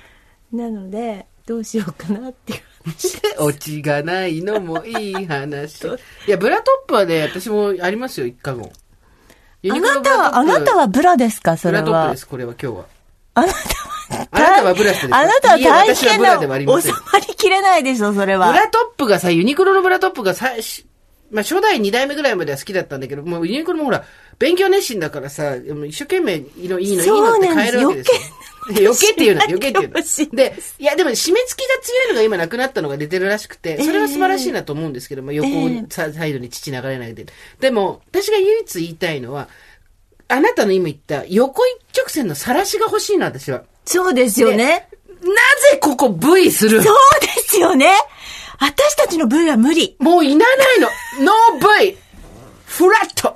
[0.53, 2.61] なので、どうしようかなっていう。
[3.39, 5.87] オチがないのもいい話。
[6.27, 8.71] いや、ブラトップはね、私もありますよ、一か後。
[9.63, 12.21] ユあなたは、あなたはブラですかそれはブラトップで。
[12.21, 12.85] す、これは今日は。
[13.35, 16.67] あなたは、あなたはブラスですあなたは大変な、収まり
[17.37, 18.53] きれないでしょ、それは。
[18.53, 20.87] ブラトップがさ、ユニクロのブラトップがさ、し
[21.31, 24.05] まあ、初代2代目ぐらいまでは好きだったんだけど、もうユニクロもほら、
[24.39, 28.21] 勉強熱心だからさ、もう一生懸命、いいの、いいの、いいのって変えるわけですよ。
[28.71, 30.37] 余計っていうな、余計っていうやめてほしいな。
[30.37, 37.27] で、いや、でも締め付きが強いのが今なくなったのが出てるらしくて、それは素晴らしいなと思うんですけども、横をさサイドに父流れないで。
[37.61, 39.49] でも、私が唯一言いたいのは、
[40.29, 43.65] あなたの今言った横一直線の晒しが欲しいの、私は。
[43.85, 44.89] そうですよね。
[45.23, 45.29] な
[45.73, 46.83] ぜここ V する？
[46.83, 47.91] そうですよね。
[48.61, 49.97] 私たちの V は無理。
[49.99, 50.89] もういらないの。
[51.25, 51.97] ノー V!
[52.67, 53.35] フラット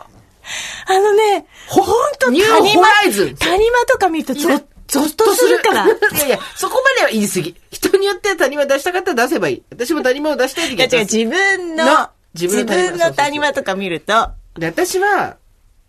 [0.86, 1.84] あのね、ほん
[2.18, 5.86] とニューホライズン谷間とか見るとゾッ、ゾッととするから。
[5.86, 7.56] い いやいや、そこまでは言い過ぎ。
[7.70, 9.62] 人によっては谷間出したかったら出せばいい。
[9.70, 15.38] 私も谷間を出したい時や違う、自分の、の自自分の谷間分の谷間とか見ると、で、私は、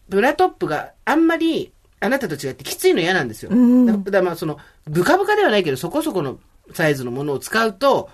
[0.07, 3.51] ブラトップがあんまり、あなたと違ってきついの嫌なんですよ。
[3.51, 6.39] んだだからまあその、ブカブカではないけど、そこそこの
[6.73, 8.09] サイズのものを使うと、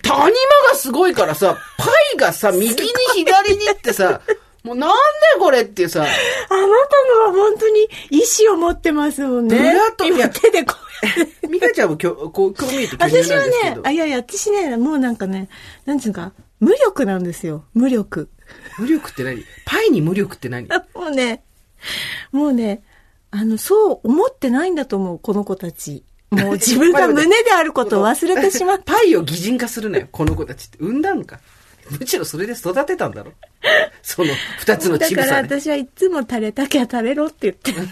[0.00, 0.30] 谷間
[0.70, 2.76] がすごいからさ、パイがさ、右に
[3.14, 4.22] 左にってさ、
[4.64, 4.96] もうなんで
[5.40, 6.66] これっていうさ、あなたの
[7.26, 9.58] は本当に意志を持ってますもんね。
[9.58, 11.48] ブラト今手でこうやって。
[11.48, 13.76] ミカちゃんもきょこう、こう見えて私はなんですけど、。
[13.76, 15.48] ねあ、いやいや、私ね、もうなんかね、
[15.84, 17.64] なんていうか、無力なんですよ。
[17.74, 18.30] 無力。
[18.78, 19.44] 無力って何？
[19.66, 20.68] パイに無力って何？
[20.94, 21.42] もうね、
[22.30, 22.82] もうね、
[23.32, 26.04] あの、そう思ってないんだと思う、この子たち。
[26.32, 28.94] もう自分が胸であることを忘れてしまった。
[28.94, 30.78] パイを擬人化するなよ、この子たちって。
[30.78, 31.40] 産んだのか。
[31.90, 33.32] むしろそれで育てたんだろ。
[34.02, 35.56] その二つのだから乳房で。
[35.60, 37.88] 私はいつも垂れたきゃ垂れろって言ってる。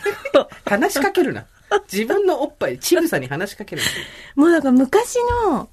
[0.64, 1.46] 話しかけるな。
[1.92, 3.82] 自分のおっぱい、乳房に話しかける
[4.36, 4.42] な。
[4.42, 5.68] もうだから昔の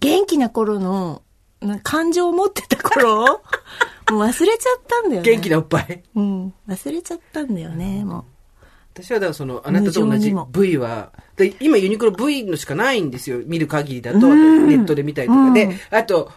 [0.00, 1.22] 元気な頃の
[1.60, 3.42] な感情を持ってた頃
[4.10, 5.30] もう忘れちゃったんだよね。
[5.30, 6.02] 元気なおっぱい。
[6.14, 6.54] うん。
[6.68, 8.24] 忘れちゃったんだよね、も
[9.02, 13.40] 私はだからその、あなたと同じ V は、で今ユニクロ V のしかないんですよ。
[13.44, 15.68] 見る限りだと、ネットで見たりとかで。
[15.90, 16.28] あと、う。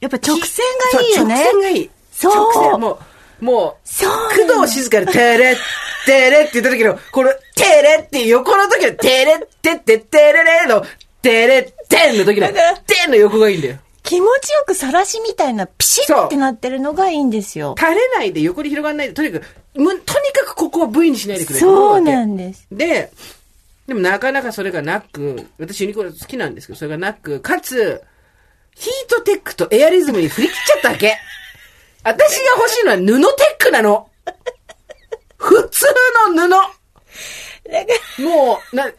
[0.00, 1.34] やっぱ直線がいいよね。
[1.34, 1.90] 直線がいい。
[2.12, 2.98] そう直線、も
[3.40, 5.56] う、もう、工藤静香で、てれ、
[6.04, 10.84] てれって言った時の、この、てれって横の時の、てれってって、てれれの、
[11.22, 13.78] てれってんの時の、てんの横がいいんだよ。
[14.06, 17.74] 気持ちよく晒しみたいなピシッってなってるのがいいんですよ。
[17.76, 22.68] 垂れないで横に広がらないで、とにかく、むとにかくここは V にしないでくれそうなんです。
[22.70, 23.10] で、
[23.88, 28.00] でもなかなかそれがなく、私ユニクロ好きなんですけど、それがなく、かつ、
[28.76, 31.18] ヒートテックとエアリズムに振り切っちゃったわけ。
[32.04, 34.08] 私が欲しいのは布テックなの。
[35.36, 35.84] 普通
[36.36, 38.22] の布。
[38.22, 38.92] もう、な、布、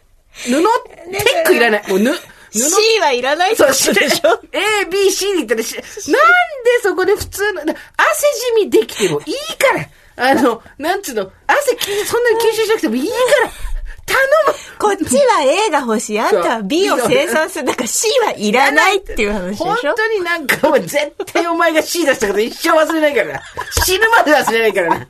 [0.50, 1.88] テックいらない。
[1.88, 2.37] もうぬ、布。
[2.50, 5.86] C はいらないってでしょ？A, B, C に言ったらし、なんで
[6.82, 7.78] そこで普通の、な汗
[8.56, 10.30] じみできてもいいから。
[10.30, 13.50] あの、なんつうの、汗きそんなに吸収しなくてもいいから。
[14.08, 16.18] 頼むこっちは A が欲しい。
[16.18, 17.66] あんたは B を生産する。
[17.66, 19.64] だから C はいらないっていう話でしょ？
[19.66, 23.42] 本当になんかもう絶対お前が C 出したこと一生忘れないからな。
[23.84, 25.08] 死ぬまで忘れないからな。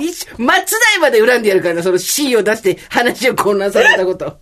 [0.00, 4.38] 一松代まで恨んでやるからな、その C を出して話を混乱させたこと。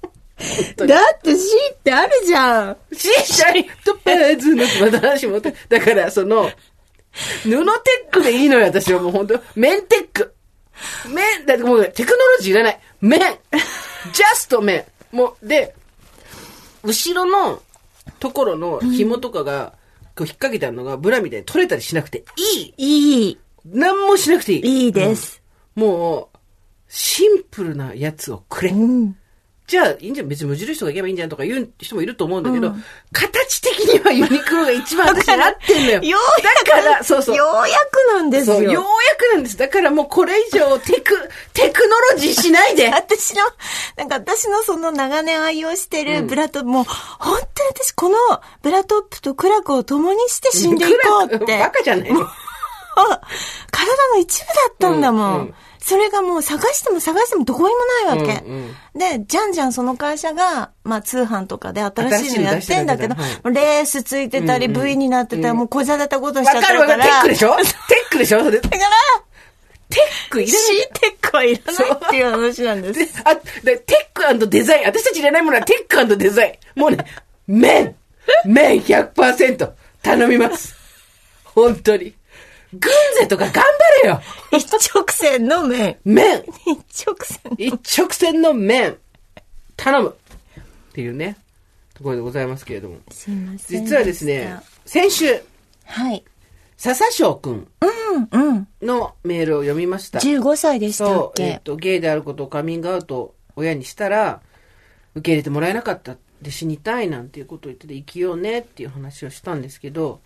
[0.76, 0.85] だ
[1.16, 2.76] って C ってあるじゃん。
[2.92, 5.40] C 社員とペーズのまた話も。
[5.40, 6.50] だからその、
[7.42, 10.35] 布テックでいいのよ、私はもう本当綿テック。
[11.07, 12.80] 綿、だってもうテクノロジーいらない。
[13.00, 13.20] 綿。
[13.20, 14.85] ジャスト綿。
[15.12, 15.74] もう、で、
[16.83, 17.62] 後ろの
[18.18, 19.74] ところの紐とかが、
[20.16, 22.74] こう引っ掛けてあるのがブラみたいに取れたりしなくていい。
[22.76, 23.38] いい。
[23.64, 24.85] 何もしなくていい。
[24.85, 25.42] いいです。
[25.74, 26.38] もう、
[26.88, 28.70] シンプルなやつをくれ。
[28.70, 29.16] うん。
[29.66, 30.29] じゃあ、いいんじゃん。
[30.29, 32.74] 別に無印とか行けばいいんじゃんとか言う人もいると思うんだけど、
[33.12, 36.03] 形的にはユニクロが一番私に合ってんのよ。
[36.03, 37.37] ようやくだから、そうそう。
[37.37, 38.61] ようやくなんですよ。
[38.61, 38.81] ようや
[39.16, 39.57] くなんです。
[39.57, 42.90] だからもうこれ以上テク、テクノロジーしないで。
[42.94, 43.42] 私の、
[43.96, 48.18] なんか私のその長年愛用してるブラトップ、もう本当に私この
[48.61, 51.59] ブラトップとクラクを共にして死んでいこうって。
[51.59, 52.20] バカじゃないの。
[52.96, 53.20] あ
[53.70, 55.35] 体の一部だったんだもん。
[55.35, 55.55] うんうん
[55.87, 58.42] それがもう探しても探してもどこにもないわけ。
[58.47, 66.87] うんで、じゃんじゃんその会社が、まあ通販とかで新しいのやってんだけど、新しいレースついてたり、V になってたり、もうこじゃれたことしちゃわってるか。
[66.87, 67.29] かるわからる。
[67.29, 67.57] テックでしょ？
[67.59, 68.44] テックでしょ？
[68.44, 68.90] それテだから、
[69.97, 70.62] ックいらない。
[70.62, 73.01] C テックはいらないっていう話なんです。
[73.14, 74.87] であ、でテックデザイン。
[74.87, 76.81] 私たちいらないものはテックデザイン。
[76.81, 77.05] もうね、
[77.47, 77.94] 麺
[78.47, 79.70] 麺100%
[80.03, 80.75] 頼みます。
[81.44, 82.14] 本当に。
[82.78, 83.62] 軍勢とか頑張
[84.02, 84.20] れよ
[84.52, 85.98] 一直線の面。
[86.04, 87.52] 麺一直線。
[87.58, 88.96] 一直線の麺
[89.76, 90.16] 頼む
[90.90, 91.37] っていうね、
[91.94, 92.98] ところでございますけれども。
[93.10, 93.84] すいません。
[93.84, 94.56] 実はですね、
[94.87, 95.42] 先週、
[95.84, 96.24] はい。
[96.76, 98.68] 笹翔くんうん、うん。
[98.82, 100.18] のメールを読みました。
[100.18, 104.40] 15歳でしたっけ、えっ、と、ゲイであることをカミングアウト親にしたら、
[105.14, 110.20] 受け入れてもらえなかったで死にたいなんていうことを言ってて生きようねっていう話をしたんですけど、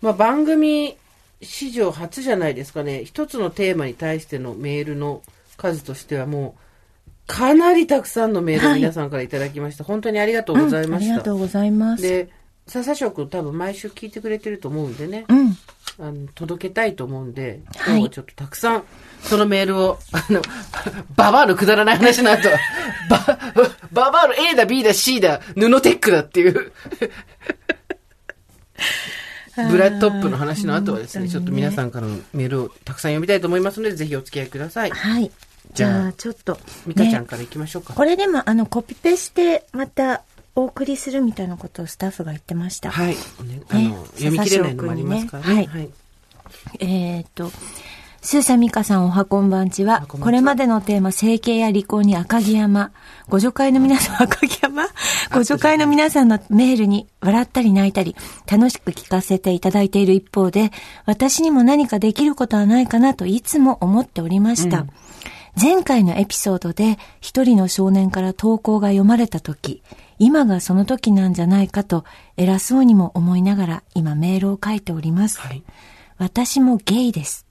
[0.00, 0.96] まあ番組
[1.42, 3.04] 史上初じゃないですかね。
[3.04, 5.22] 一つのテーマに対してのメールの
[5.56, 6.60] 数としてはもう、
[7.26, 9.84] かなりたくさんのメールを皆さんからいただきました。
[9.84, 11.12] 本当にありがとうございました。
[11.12, 12.02] ありがとうございます。
[12.02, 12.30] で、
[12.66, 15.24] 笹翔くん多分毎週聞いてくれてると思うんでね。
[15.28, 15.56] うん。
[15.98, 18.84] あの、届けたいと思うんで、はい今日はちょっとたくさん、
[19.22, 20.42] そのメールを、あの、
[21.16, 22.48] ババアのくだらない話の後、
[23.10, 23.38] バ、
[23.92, 26.72] ババアの A だ B だ C だ、布テックだっていう、
[29.70, 34.90] ブラッドトップの話の後はですね、ちょっと皆さんからのメールをたくさん読みたいと思いますので、ぜひお付き合いください。
[34.90, 35.24] はい。
[35.24, 35.32] じ
[35.74, 36.58] じゃあちょっと。
[36.86, 37.94] ミカちゃんねから行きましょうか。
[37.94, 40.22] これでも、あの、コピペして、また、
[40.54, 42.90] お送りするみたいなことをスタッフが言ってました。
[42.90, 43.08] はい。
[43.08, 43.16] ね、
[43.68, 45.66] あの、読み切れないのもありますからね。
[45.66, 45.90] 笹翔
[46.80, 47.50] えーっと、
[48.22, 52.90] スーサミカさんおはこんばんちは、これまでのテーマ、整形や離婚に赤城山、
[53.28, 54.88] ご助会の皆さん、赤城山
[55.32, 58.16] ご助会の皆さんのメールに笑ったり泣いたり、
[58.50, 60.72] 楽しく聞かせていただいている一方で、
[61.04, 64.86] 私にも何かできることはないかなといつも思っておりました。
[65.60, 69.82] 前回のエピソードで一人の少年から投稿が読まれた時、
[70.18, 72.04] 今がその時なんじゃないかと
[72.36, 75.38] 偉そうにも思いながら今メールを書いております。
[75.38, 75.62] はい
[76.18, 77.45] 私もゲイです。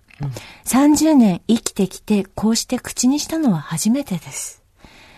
[0.66, 4.64] 30年生きてきてこうして口にしたのは初めてです。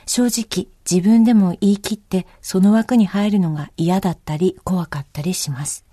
[0.05, 5.85] 正直自分でも言い切ってその枠に入るのが嫌だったり怖かったりします。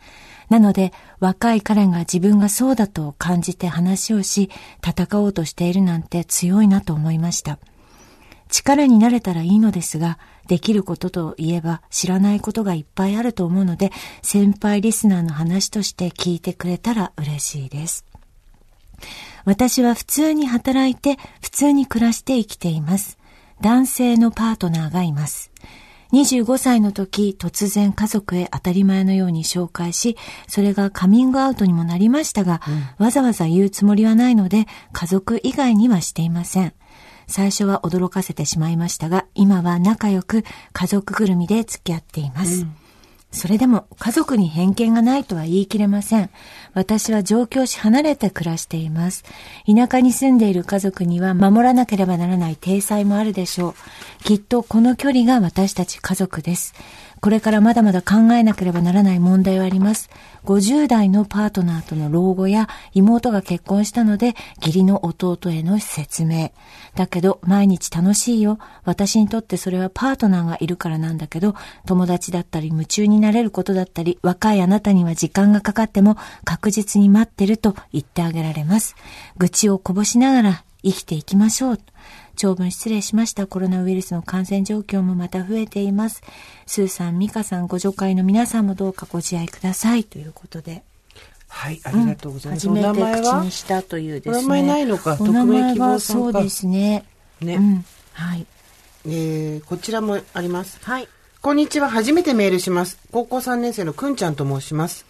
[0.49, 4.51] なので若い彼が自分がそうだと感じて話をし
[4.87, 7.59] 戦おうとしているなんて強いなと思いました。
[8.51, 13.91] 力になれたらいいのですが、できることといえば知らないことがいっぱいあると思うので、
[14.23, 18.05] 先輩リスナーの話として聞いてくれたら嬉しいです。
[19.45, 23.19] 私は普通に働いて普通に暮らして生きています。
[23.61, 25.51] 男性のパートナーがいます。
[26.13, 32.63] 25歳の時、突然家族へ当たり前のように紹介し、それがカミングアウトにもなりましたが、
[32.99, 36.73] うん、わざわざ言うつもりはないので、家族以外にはしていません。
[37.27, 42.63] 最初は驚かせてしまいましたが、今は仲良く家族ぐるみで付き合っています。
[42.63, 42.77] うん
[43.35, 46.31] それでも家族に偏見がないとは言い切れません。
[46.73, 49.25] 私は上京し離れて暮らしています。
[49.67, 54.25] 田舎に住んでいる家族には守らなければならない体裁もあるでしょう。
[54.25, 56.75] きっとこの距離が私たち家族です。
[57.25, 60.11] これからまだまだ考えなければならない問題はあります。
[60.45, 66.53] 50代のパートナーとの老後や妹が結婚したので義理の弟への説明。
[66.95, 68.59] だけど毎日楽しいよ。
[68.85, 71.55] 私にとってそれはパートナーがいるからなんだけど、
[71.87, 78.97] 友達だったり夢中になれることだったり、若いあなたには時間がかかっても確実に待ってると言ってあげられます。
[79.39, 81.81] 愚痴をこぼしながら生きていきましょう。
[82.35, 83.47] 長文失礼しました。
[83.47, 86.23] コロナウイルスの感染状況もまた増えています。
[86.67, 90.05] スーさん、ミカさん、ご助会の皆さんもどうかご自愛ください。
[90.05, 90.83] ということで。
[91.49, 92.69] はい、ありがとうございます。
[92.69, 94.39] うん、初めて口にしたというですね。
[94.39, 97.05] お名前ないのか、匿名希望さんそうですね。
[97.41, 97.55] ね。
[97.57, 98.47] うん、はい。
[99.07, 100.79] えー、こちらもあります。
[100.83, 101.09] はい。
[101.41, 102.99] こんにちは、初めてメールします。
[103.13, 105.07] 高校3年生のくんちゃんと申します。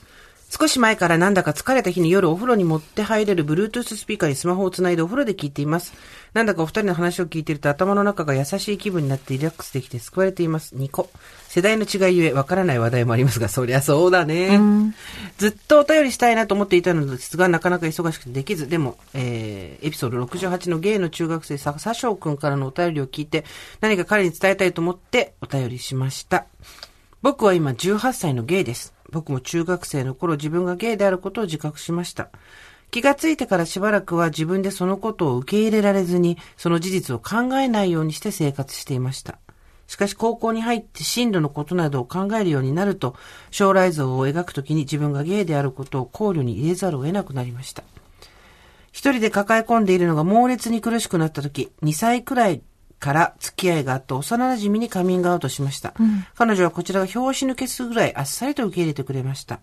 [0.56, 5.92] 少し前からなんだか疲れた日に夜お風呂に持って入れる Bluetooth スピーカーにスマホをつないでお風呂で聞いています。
[6.32, 10.76] なんだかお二人の話を聞いていると頭の中が優しい気分になってリラックスできて救われています。
[10.76, 11.10] 2個。
[11.48, 14.60] 世代の違いゆえわからない話題もありますが、そりゃそうだね。
[15.38, 23.44] ずっとお便りしたいなと思っていたのですが、なかなか忙しくてできず、でも、えー、エピソード68のゲイの中学生、佐藤くんからのお便りを聞いて、
[23.80, 26.46] 何か彼に伝えたいと思ってお便りしました。
[27.22, 28.93] 僕は今18歳のゲイです。
[29.14, 32.30] 僕も中学生の頃自分がゲイであることを自覚しました。
[32.90, 39.38] 気がついてからしばらくは自分でそのことを受け入れられずに、その事実を考えないようにして生活していました。
[39.86, 43.14] しかし高校に入って進路のことなどを考えるようになると、
[43.52, 47.84] 将来像を描くときに自分がゲイであることを考慮に入れざるを得なくなりました。
[48.90, 52.62] 一人で抱え込んでいるのが猛烈に苦しくなったとき、2歳くらい
[52.98, 55.94] から付き合いがあった幼馴染にカミングアウトしました。
[55.98, 59.60] うん、彼女はこちらが拍子抜けするぐらいあっさりと受け入れてくれました。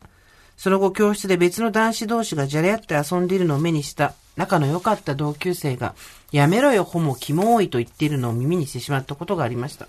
[0.58, 5.96] その後教室で別の男子同士がじゃれ合って遊んでいるのを目にした仲の良かった同級生が、
[6.32, 9.88] やめろよ、ホモ、キモいと言っているのを耳にしてしまったことがありました。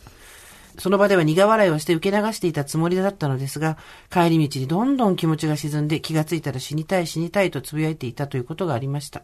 [0.78, 3.76] その場では苦笑いをして受け流していたつもりだったのですが、
[4.10, 9.22] 帰り道にどんどん気持ちが沈んで気がついたら死にたい死にたいと呟いていたということがありました。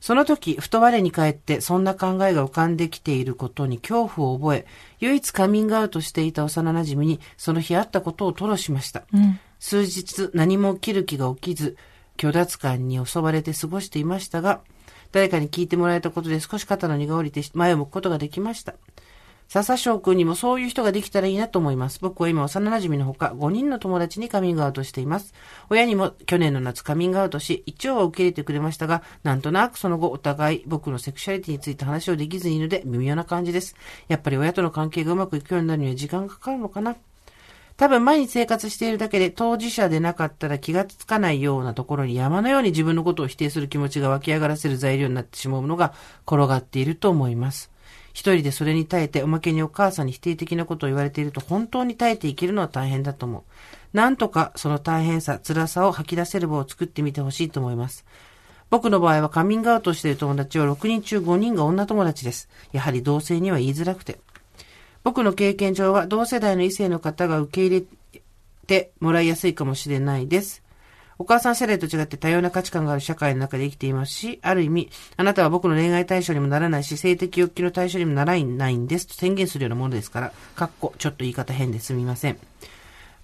[0.00, 4.66] その時、ふと我に返ってそんな考えが浮かんできていることに恐怖を覚え、
[5.00, 9.02] 唯一カミングアウトしていた幼馴染にその日あったことを吐露しました。
[9.12, 11.76] うん、数日何も起きる気が起きず、
[12.20, 14.60] 虚脱感に襲われて過ごしていましたが、
[15.12, 18.74] 誰かに聞いてもらえたことで少し肩の荷が下りて前を向くことができました。
[19.48, 22.00] 笹翔くんにもそういう人ができたらいいなと思います。
[22.02, 25.32] 僕は今幼馴染のほか5人の友達にカミングアウトしています。
[25.70, 33.74] 親にも去年の夏カミングアウトし、一応は受け入れてくれましたが、なんとなくその後お互い僕のセクシャリティについて話をできずにいるので微妙な感じです。
[34.08, 36.96] やっぱり親との関係がうまくいくようになるには時間がかかるのかな
[37.78, 45.94] 多分毎日生活しているだけで当事者でなかったら気がつかないようなところに山のように自分のことを否定する気持ちが湧き上がらせる材料になってしまうのが
[46.26, 47.70] 転がっていると思います。
[48.18, 53.44] 一人でそれに耐えて、おまけにお母さんに否定的なことを言われていると本当に耐えていけるのは大変だと思
[53.92, 53.96] う。
[53.96, 58.04] なんとかその大変さ、辛さを吐き出せる場を作ってみてほしいと思います。
[58.70, 62.48] 僕の場合はカミングアウトしている友達は6人中5人が女友達です。
[62.72, 64.18] やはり同性には言いづらくて。
[65.04, 67.86] 僕の経験上は同世代の異性の方が受け入れ
[68.66, 70.64] てもらいやすいかもしれないです。
[71.20, 82.38] お母さん世代と違って多様な価値観がある社会の中で生きていますし、ある意味、あなたは僕の恋愛対象にもならないし、性的欲求の対象にもならないんですと宣言するようなものですから、かっこ、ちょっと言い方変ですみません。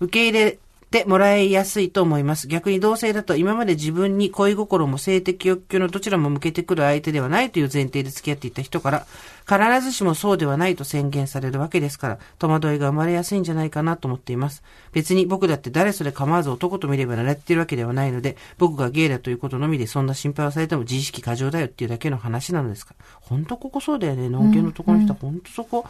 [0.00, 0.58] 受け入れ
[0.94, 2.46] てもらいやすいと思います。
[2.46, 9.06] 逆に同性だと今まで自分に恋心も性的欲求のどちらも向けてくる相手ではないという前提で付き合っていた人から、
[9.44, 14.62] 必ずしもそうではないと宣言されるわけですから、戸惑いが生まれやすいんじゃないかなと思っています。
[14.92, 22.94] 別に僕だって誰それ構わず男と見れば習っているわけではないので、僕がゲイだということのみでそんな心配をされても自意識過剰だよっていうだけの話なのですか。
[23.20, 24.28] ほんとここそうだよね。
[24.28, 25.84] のんけの男の人はほんとそこ、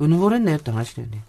[0.00, 1.22] うぬぼれんなよって話だよね。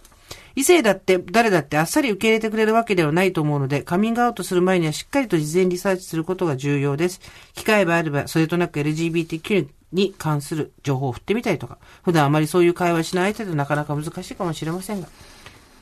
[0.56, 7.20] 異性だって誰だってあっさり受け入れてくれるわけではないと思うので、カミングアウトする前にはしっかりと事前リサーチすることが重要です。
[7.52, 15.08] 機会があれば、それとなく LGBTQ に関する情報を振ってみたりとか、普段あまりそういう会話しない相手となかなか難しいかもしれませんが、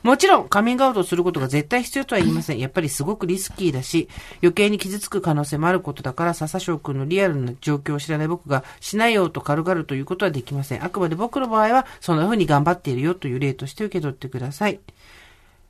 [0.05, 2.59] もちろん、カミングアウトすることが絶対必要とは言いません。
[2.59, 4.07] やっぱりすごくリスキーだし、
[4.43, 10.85] 余計に傷つく可能性もあることだから、笹翔くんのリアルな状況を知らない僕がしないよと軽々ということはできません。
[10.85, 14.79] あくまで僕の場合は、そんな風に頑張っているよという例として受け取ってください。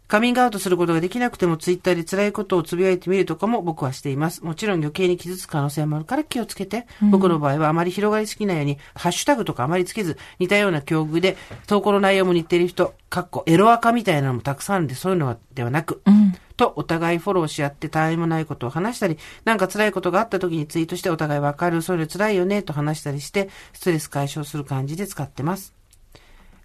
[0.08, 4.44] カミングアウトすることができなくてもツイッターで辛いことをつぶやいてみるとかも僕はしています。
[4.44, 11.38] もちろん余計に傷つく可能性もあるから気をつけて、うん、僕の場合はあまり広がりすぎないように、ハッシュタグとかあまりつけず、似たような境遇で
[11.68, 25.75] 投稿の内容も似ている人、かっこエロアカみたいなのもたくさんあるんで、そういうのではなく、うん、とお互いフォローし合って他愛もないことを話したり、なんか辛いことがあった時にツイートしてお互いわかる、そういうの辛いよねと話したりして、ストレス解消する感じで使ってます。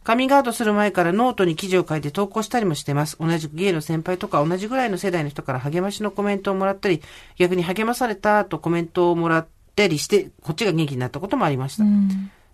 [0.03, 3.17] カミングアウトする前からノートに記事を書いて投稿したりもしてます。
[3.21, 7.03] 同じくゲイの先輩とか同じぐらいの世代の人から励ましのコメントをもらったり、
[7.37, 11.85] 逆に励まされたとコメントをもらったりして、こっちが元気になったこともありました。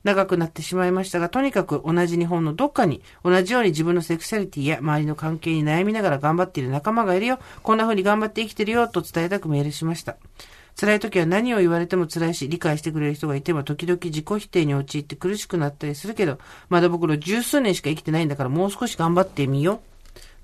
[0.03, 7.39] 長くなってしまいましたが、とにかく同じ日本のどっかに、同じように自分のセクシャリティや周りの関係に悩みながら頑張っている仲間がいるよ。
[7.63, 10.17] こんな風に頑張って生きてるよ、と伝えたくメールしました。
[10.79, 19.81] 辛い時は何を言われても辛いし、理解してくれる人がいても時々自己否定に陥って苦しくなったりするけど、まだ僕ら十数年しか生きてないんだからもう少し頑張ってみよう。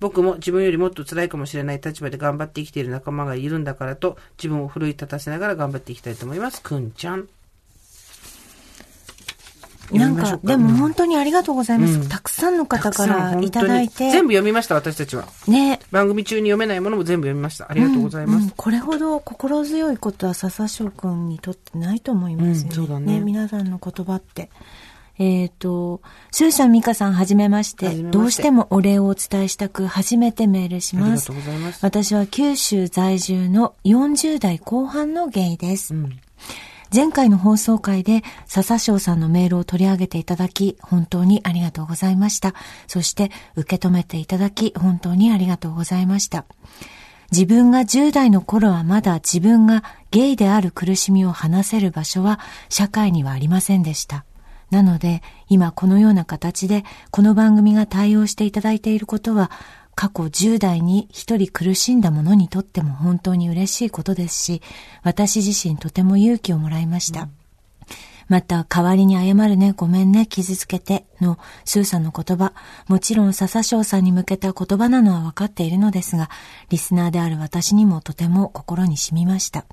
[0.00, 6.62] 僕も自分よりもっと辛いかもしれない立場で頑張って生きている仲間がいるんだからと、自分を奮い立たせながら頑張っていきたいと思います。
[6.62, 7.28] くんちゃん。
[9.98, 11.94] なんか、でも本当にありがとうございます。
[11.94, 14.10] うん、たくさんの方からいただいて。
[14.10, 15.26] 全部読みました、私たちは。
[15.46, 15.80] ね。
[15.90, 17.70] 番組中に読めないものも全部読みました。
[17.70, 18.36] ありがとうございます。
[18.36, 22.70] うんうん、これほど心強いことは笹翔くんにとってないと思いますね。
[22.72, 23.14] そうだね。
[23.14, 24.50] ね皆さんの言葉って。
[25.18, 26.00] えっ、ー、と、
[26.30, 31.30] シューシャンミカさんはじめまして、どうしてもお礼をお伝えしたく初めてメールします。
[31.30, 31.84] ありがとうございます。
[31.84, 35.94] 私は九州在住の40代後半のゲイです。
[36.94, 42.54] 前回の放送回で笹翔さんのメールを取り上げていただき、本当にありがとうございました。
[42.86, 46.44] そして受け止めていただき、本当にありがとうございました。
[47.30, 54.26] 自分が10代の頃はまだ自分がゲイである苦しみを話せる場所は社会にはありませんでした。
[54.70, 59.50] なので、今このような形でこの番組が対応していただいていることは
[59.94, 64.62] 過去10代に一人苦しんだ者にとっても本当に嬉しいことですし、
[65.02, 67.22] 私自身とても勇気をもらいました。
[67.22, 67.30] うん、
[68.28, 72.52] また、代わりに謝るね、ごめんね、傷つけて、のスーさんの言葉、
[72.88, 76.30] もちろん笹翔さんに向けた言葉なのは分かっているのですが、
[76.70, 79.66] リスナーである私にもとても心に染みました。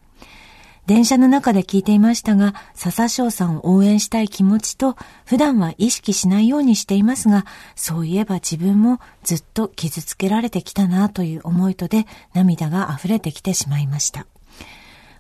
[0.90, 14.26] 電車の中で聞いていましたが、笹翔さんを応援したい気持ちと、普段は意識しないようにしていますが、そういえば自分もずっと傷つけられてきたなという思いとで、涙が溢れてきてしまいました。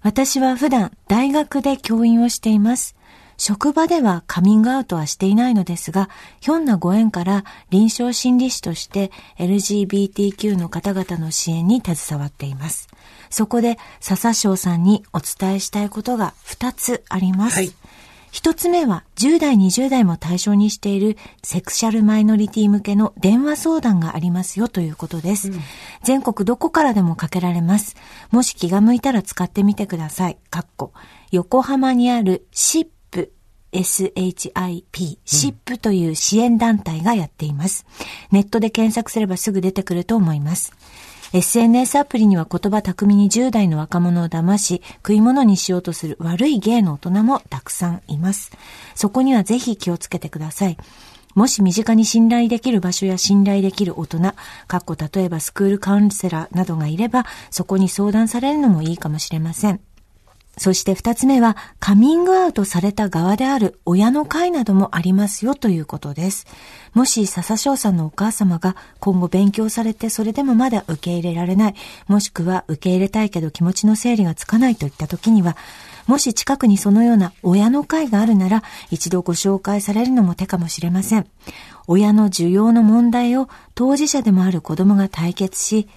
[0.01, 2.95] 私は普段大学で教員をしています。
[3.39, 6.09] 職場ではカミングアウトはしていないのですが、
[6.41, 12.89] ひょんなご縁から臨床心理士として LGBTQ の方々の支援に携わっています。
[13.29, 17.55] そこで笹翔さんにお伝えしたいことが2つあります。
[17.55, 17.73] はい
[18.31, 25.49] 一つ目は10代、20代も対象にしているセクシャルマイノリティ向けの電話相談がありますよということです。
[25.49, 25.59] うん、
[26.03, 27.95] 全国どこからでもかけられます。
[28.29, 30.37] もし気が向いたら使ってみてください。
[30.51, 30.93] かっこ
[31.31, 32.45] 横浜にある
[33.71, 37.85] SHIP、SIP という支援団体がやっています。
[38.31, 40.73] ネットで検索すればすぐ出てくると思います。
[41.31, 48.51] SNS アプリには言葉巧みに10代の若者を騙し、食い物にしようとする悪い芸の大人もたくさんいます。
[48.95, 50.77] そこにはぜひ気をつけてください。
[51.35, 54.19] もし身近に信頼できる場所や信頼できる大人、
[54.67, 59.79] かっこ例えばスクールカウンセラーなどがいれば、そこに相談されるのもいいかもしれません。
[60.59, 66.47] そして二つ目は、カミングアウトされた側である親の会などもありますよということです。
[66.93, 71.75] もし笹翔さんのお母様が今後勉強されてそれでもまだ受け入れられない、
[72.07, 75.55] もしくは受け入れたいけど気持ちの整理がつかないといった時には、
[76.07, 81.27] もし近くにそのような親の会があるなら、一度ご紹介されるのも手かもしれません。
[81.87, 85.87] 親の需要の問題を当事者でもある子供が対決し、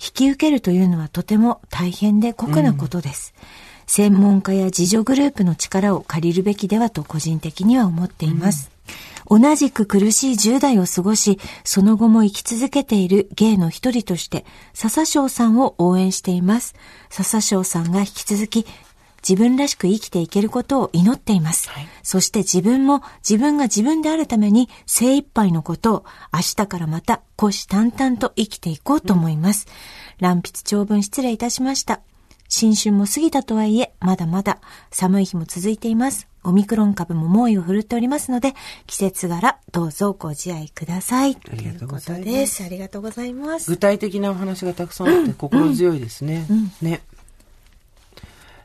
[0.00, 3.34] 引き受けるというのはとても大変で酷なことです。
[3.62, 8.70] うん専門家や自助グループの力を借りるべきではと個人的には思っています。
[9.28, 16.74] うん、同じく苦しい10代を過ごし、その後も生き続けている芸の一人として、笹翔さんを応援しています。
[17.08, 18.66] 笹翔さんが引き続き、
[19.26, 21.70] 自分らしく生きていけることを祈っています。
[21.70, 29.66] はい、そして自分も自分が自分であるために精一杯のことを明日からまた虎視眈々と生きていこうと思います。
[30.20, 32.00] うん、乱筆長文失礼いたしました。
[32.48, 34.58] 新春も過ぎたとはいえ、まだまだ
[34.90, 36.28] 寒い日も続いています。
[36.44, 38.54] オミクロン株も猛威を振るっておりますので、
[38.86, 41.36] 季節柄どうぞご自愛ください。
[41.36, 42.64] ありがとうございますということです。
[42.64, 43.70] ありがとうございます。
[43.70, 46.46] 具体的なお話がたくさんあって心強いですね。
[46.80, 47.02] ね。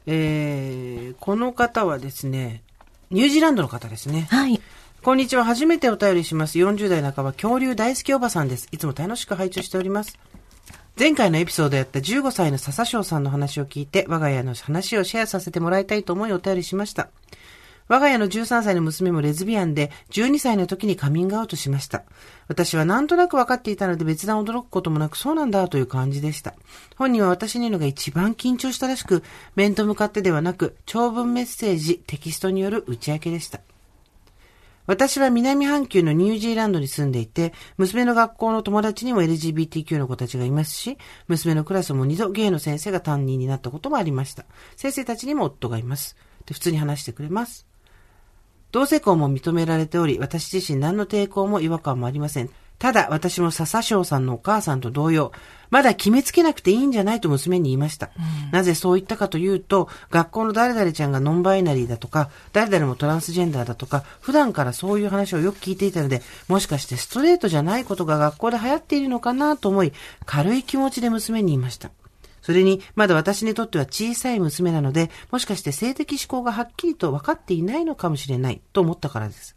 [0.05, 2.61] えー、この方はですね、
[3.09, 4.27] ニュージーランドの方ですね。
[4.31, 4.61] はい。
[5.01, 5.43] こんにちは。
[5.43, 6.57] 初めてお便りします。
[6.57, 8.69] 40代半ば、恐竜大好きおばさんです。
[8.71, 10.17] いつも楽しく拝聴しております。
[10.95, 17.09] 前回のエピソードやった15歳の笹翔さんの話を聞いて、我が家の話をシェアさせてもらいたいと思いお便りしました。
[17.87, 22.03] 我が家の13歳の娘もレズビアンで、12歳の時にカミングアウトしました。
[22.47, 26.53] 私はなんとなく分かっていたので別段驚くこともなくそうなんだという感じでした。
[26.95, 29.23] 本人は私に言うのが一番緊張したらしく、
[29.55, 33.61] 面と向かってではなく、長文メッセージ、テキストによる打ち明けでした。
[34.85, 44.45] 私は南半球のニュージーランドに住んでいて、娘の学校の友達にも LGBTQ の子たちがいますし、娘のクラスも二度ゲイの先生が担任になったこともありました。
[44.75, 46.17] 先生たちにも夫がいます。
[46.45, 47.65] で、普通に話してくれます。
[48.73, 52.49] 同性婚も認められており、私自身何の抵抗も違和感もありません。
[52.83, 55.31] ただ、私も笹翔さんのお母さんと同様、
[55.69, 58.09] まだ決めつけなくていいんじゃないと娘に言いました。
[58.51, 69.93] なぜそう言ったかというと、学校の誰々ちゃんがノンバイナリーだとか、誰々もトランスジェンダーだとか、普段からそういう話をよく聞いていたので、もしかしてストレートじゃないことが学校で流行っているのかなと思い、
[70.25, 71.89] 軽い気持ちで娘に言いました。
[72.41, 79.55] それに、まだ私にとっては小さい娘なので、もしかして性的思考がはっきりと分かっていないのかもしれないと思ったからです。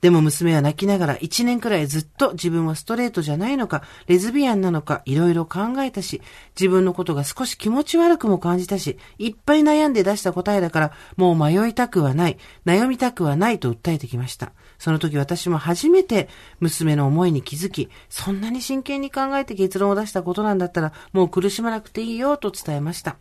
[0.00, 6.22] でも娘は泣きながら一年くらいずっと自分はストレートじゃないのか、レズビアンなのか、いろいろ考えたし、
[6.58, 14.52] 自分のことが少し気持ち悪くも感じたし、いっぱい悩んで出した答えだから、もう迷いたくはない、悩みたくはないと訴えてきました。
[14.78, 16.28] その時私も初めて
[16.60, 23.16] 娘の思いに気づき、そんなに真剣に考えて結論を出したことなんだったら、もう苦しまなくていいよと伝えました。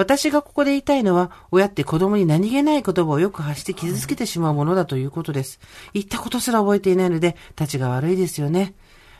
[0.00, 5.60] 私がここで言いたいのは、親って子供に何気ない言葉をよく発して傷つけてしまうものだということです。
[5.92, 8.72] 言ったことすら覚えていないので、立ちが悪いですよね。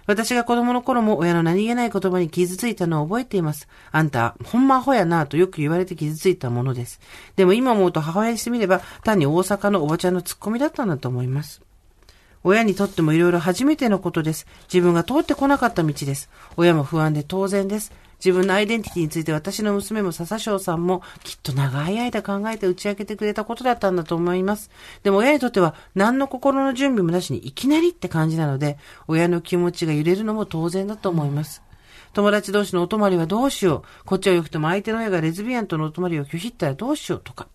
[0.06, 3.68] 私が子供の頃も親の何気ない言葉に傷ついたのを覚えています。
[3.92, 6.98] あんた、ほんまアホやなとよく言われて傷ついたものです。
[7.36, 11.60] でも今思うと母親にしてみれば、単に大阪のおばちゃんのツッコミだったんだと思います。
[12.42, 14.46] 親にとってもいろいろ初めてのことです。
[14.72, 16.30] 自分が通ってこなかった道です。
[16.56, 17.92] 親も不安で当然です。
[18.24, 24.70] 自分のアイデンティティについて私の娘も笹翔さんもきっと長い間考えて打ち明けてくれたことだったんだと思います。
[25.02, 31.62] でも親にとっては何の心の準備もなしにいきなりって感じなので、親の気持ちが揺れるのも当然だと思います。
[32.12, 34.04] 友達同士のお泊まりはどうしよう。
[34.04, 37.48] こっちはよくても相手の親がレズビアンとのお泊まりを拒否ったらどうしようとか。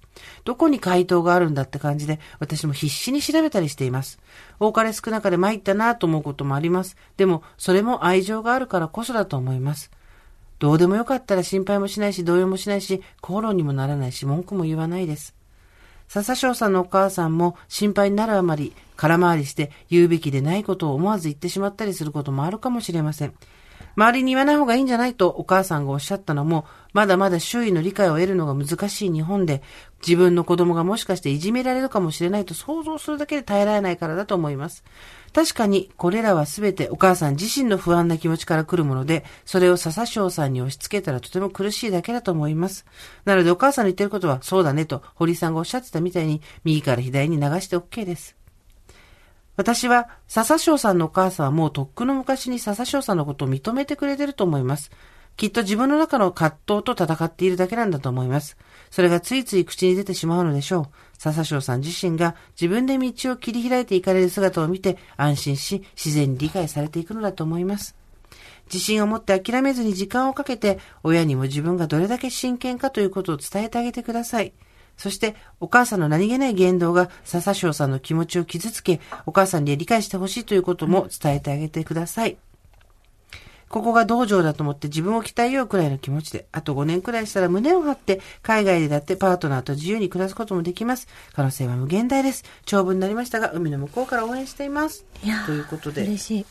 [0.46, 4.20] どこに回答があるんだって感じで、私も必死に調べたりしています。
[4.60, 6.96] 多かれ少なかれ参ったなと思うこともあります。
[7.18, 9.92] でも、それも愛情があるからこそだと思います。
[10.60, 15.36] どうでもよかったら心配もしないし、動揺もしないし、口論にもならないし、文句も言わないです。
[16.08, 23.34] 笹翔さんのお母さんも心配になるあまり、空回りして言うべきでないことを思わず言ってしまったりすることもあるかもしれません。
[23.98, 29.62] 周りに言わない方がいいんじゃないとお母さんがおっしゃったのも、まだまだ周囲の理解を得るのが難しい日本で、
[30.06, 34.84] 自分の子供がもしかしていじめられるかもしれないと想像するだけで耐えられないからだと思います。
[35.36, 42.86] 確かに、これらはすべてお母さん自身の不安な気持ちから来るもので、それを笹翔さんに押し付けたらとても苦しいだけだと思います。
[43.26, 48.38] なのでお母さんの言ってることは、そうだねと、堀さんがおっしゃってたみたいに、右から左に流して OK です。
[49.58, 54.90] 私は、笹翔さんのお母さんはもうとっくの昔に笹翔さんのことを認めてくれてると思います。
[55.36, 58.56] きっと自分の中の葛藤と戦っているだけなんだと思います。
[58.96, 60.88] それがついつい口に出てしまうのでしょう。
[61.18, 67.94] 笹翔さん自身が自分で道を切り開いていかれる姿を見て安心し、自然に理解されていくのだと思います。
[68.68, 74.54] 自信を持って諦めずに時間をかけて、親にも自分がどれだけ真剣かということを伝えてあげてください。
[74.96, 82.38] そして、お母さんの何気ない言動が笹翔さんの気持ちを傷つけ、お母さんに理解してほしいということも伝えてあげてください。
[83.76, 91.10] ここが道場だと思って自分を鍛えようくらいの気持ちで、あと5年くらいしたら胸を張って、海外でだってパートナーと自由に暮らすこともできます。
[91.34, 92.46] 可能性は無限大です。
[92.64, 95.04] 長文になりましたが、海の向こうから応援しています。
[95.46, 96.04] ということで。
[96.04, 96.46] 嬉しい。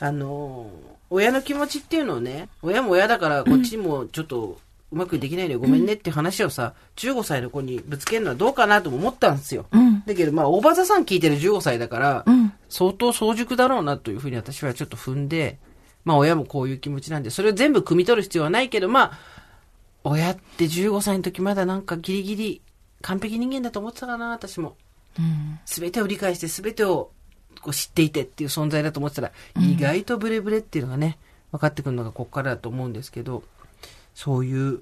[0.00, 4.58] あのー親の気持ちっていうのをね、親も親だからこっちもちょっと
[4.90, 9.66] うまくできないのよ、ごめんねって話をさ、15歳の子にぶつけるのはどうかなとも思ったんですよ。
[9.72, 10.02] うん。
[10.06, 12.52] だけど、まあ、大場座さん聞いてる15歳だから、うん。
[12.68, 15.58] 相当早熟だろうなというふうに私はちょっと踏んで、
[16.08, 19.18] まあ、親もこういう気持ちなんで、それを全部汲み取る必要はないけど、まあ、
[20.04, 22.62] 親って15歳の時まだなんかギリギリ
[23.02, 24.78] 完璧人間だと思ってたかな、私も。
[25.18, 25.90] うん。
[25.90, 27.10] てを理解してすべてを
[27.60, 31.18] こう知っていてっていう存在だと思ってたら、意外とブレブレっていうのがね、
[31.52, 33.42] 分かってくるのがここからだと思うんですけど、
[34.14, 34.80] そういう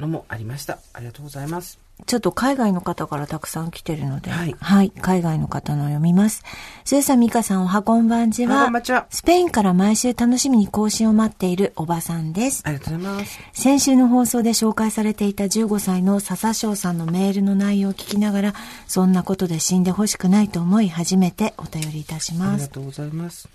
[0.00, 0.80] のもありました。
[0.92, 1.87] ありがとうございます。
[2.06, 4.44] ちょっと海外の方からたくさん来てるので、は
[4.82, 6.42] い海外の方の読みます。
[6.84, 8.70] スーさん、ミカさん、おはこんばんちおは
[9.10, 12.62] スペインから毎週楽しみに更新を待っているおばさんです。
[12.64, 13.38] ありがとうございます。
[13.52, 18.54] 先週の放送で紹介されていた15歳の笹翔さんのメールの内容を聞きながら、
[18.86, 22.62] そんなことで死んでほしくないと思い初めてお便りいたしあます。
[22.62, 23.48] りがとうございます。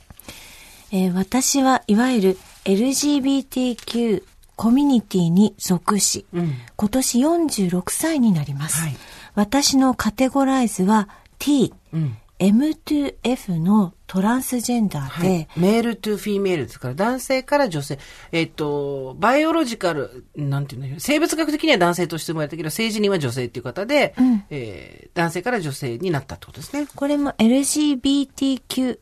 [0.91, 4.23] えー私はいわゆる LGBTQ
[4.55, 8.81] コミュニティに属し、うん今年46歳になります。
[8.81, 8.95] はい
[9.35, 12.17] 私のカテゴライズは T、うん。
[12.39, 17.99] M2F のトランスジェンダーで、はい、 male to female ですから、男性から女性。
[18.33, 26.87] えっと、 biological、なんていうの生物学的には男性として生まれたけど、性自認は女性っていう方で、うんえー男性から女性になったってことですね。
[26.95, 28.97] これも LGBTQL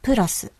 [0.00, 0.52] プラス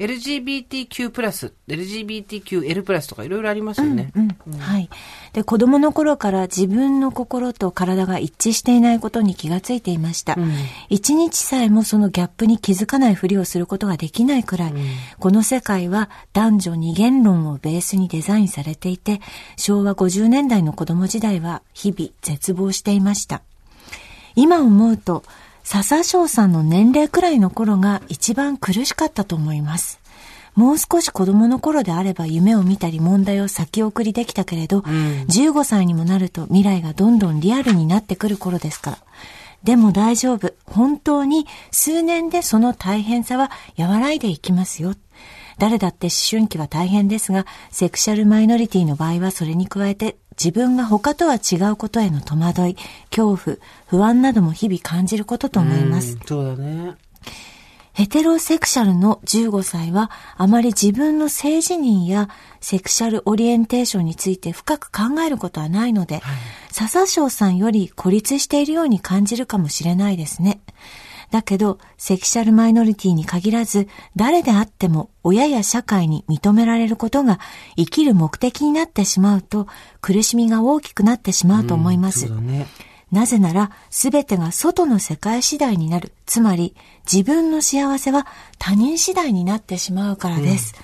[0.00, 4.10] LGBTQ+, LGBTQL+, とかいろいろありますよね。
[4.16, 4.88] うんはい。
[5.34, 10.34] で、子供の頃から自分の心と体が一致していないことに気がついていました。
[10.38, 10.50] うん
[10.88, 14.74] 一日さえもそのギャップに気づかないふりをすることができないくらい、
[15.18, 19.20] この世界は男女二元論をベースにデザインされていて、
[19.56, 23.42] 昭和50年代の子供時代は日々絶望していました。
[24.34, 25.22] 今思うと、
[25.72, 30.00] 笹翔さんの年齢くらいの頃が一番苦しかったと思います。
[30.56, 38.98] もう少し子供の頃であれば夢を見たり問題を先送りできたけれど、15歳にもなると未来がどんどんリアルになってくる頃ですから。
[39.62, 40.52] でも大丈夫。
[40.66, 44.94] 本当に数年でその大変さは和らいでいきますよ。
[45.60, 52.76] 誰だって思春期は大変ですが、セクシャルマイノリティの場合はそれに加えて自分が他とは違うことへの戸惑い、
[53.10, 53.56] 恐怖、
[53.86, 56.14] 不安なども日々感じることと思います。
[56.14, 56.94] うんそうだね。
[57.92, 62.30] ヘテロセクシャルの15歳はあまり自分の性自認や
[62.62, 66.22] セクシャルオリエンテーションについて深く考えることはないので、
[66.70, 70.60] 笹翔さんより孤立しているように感じるかもしれないですね。
[71.30, 77.38] だけど、セクシャルマイノリティに限らず、誰であっても親や社会に認められることが
[77.76, 79.66] 生きる目的になってしまうと、
[80.00, 82.26] 苦しみが大きくなってしまうと思います。
[82.26, 82.66] そうだね。
[83.12, 86.12] なぜなら、すべてが外の世界次第になる。
[86.26, 86.76] つまり、
[87.10, 88.26] 自分の幸せは
[88.58, 90.74] 他人次第になってしまうからです。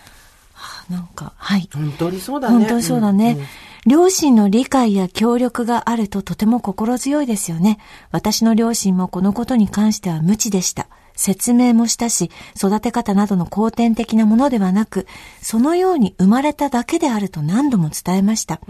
[0.52, 1.68] はあなんか、はい。
[1.72, 2.58] 本当にそうだね。
[2.58, 3.34] 本当にそうだね。
[3.34, 3.46] んん
[3.86, 7.78] 両親の理解や協力があるととても心強いですよね。
[8.10, 10.88] 私の両親もこのことに関しては無知でした。
[11.16, 15.06] 説明もしたし、育て方などの後天的なものではなく、
[15.42, 18.60] そのように生まれただけであると何度も伝えました。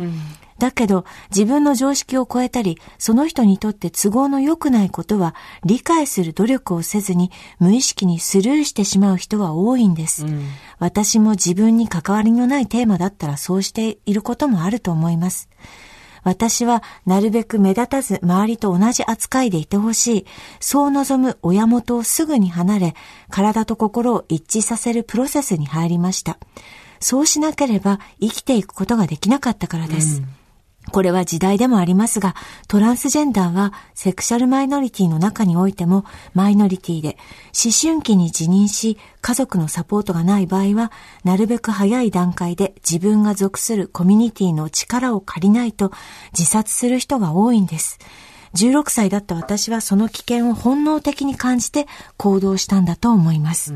[0.59, 5.35] だけど、自分の常識を超えたり、その人にとって都合の良くないことは、
[5.65, 10.25] 理解する努力をせずに、無意識にスルーしてしまう人は多いんです。
[10.79, 15.49] 私も自分に関わりのないテーマだったらそうしていることもあると思います。
[16.27, 20.27] 私はなるべく目立たず周りと同じ扱いでいてほしい。
[20.59, 22.95] そう望む親元をすぐに離れ、
[23.31, 26.39] 体と心を一致させるプロセスに入りました。
[26.99, 30.21] そうしなければ生きていくことができなかったからです。
[30.93, 32.35] これは時代でもありますが、
[32.69, 37.17] トランスジェンダーはセクシャルマイノリティの中においてもマイノリティで、
[37.53, 40.93] 思春期に辞任し、家族のサポートがない場合は、
[41.25, 45.93] なるべく早い段階で自分が属するコミュニティの力を借りないと
[46.33, 47.99] 自殺する人が多いんです。
[48.55, 53.75] 16歳だった私はその危険を本能的に感じて行動したんだと思います。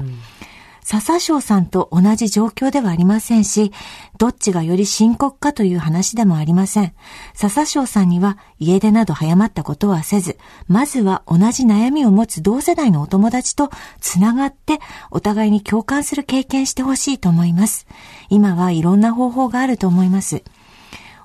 [0.82, 3.72] 笹生さんと同じ状況ではありませんし、
[4.18, 6.92] どっちがより深刻かという話でもありません。
[7.34, 13.70] 笹生さんには家出など早まったことはせず、まずは同じ悩みを持つ同世代のお友達と
[14.00, 14.78] つながって
[15.10, 17.86] お互いに共感する経験してほしいと思います。
[18.28, 20.42] 今はいろんな方法があると思います。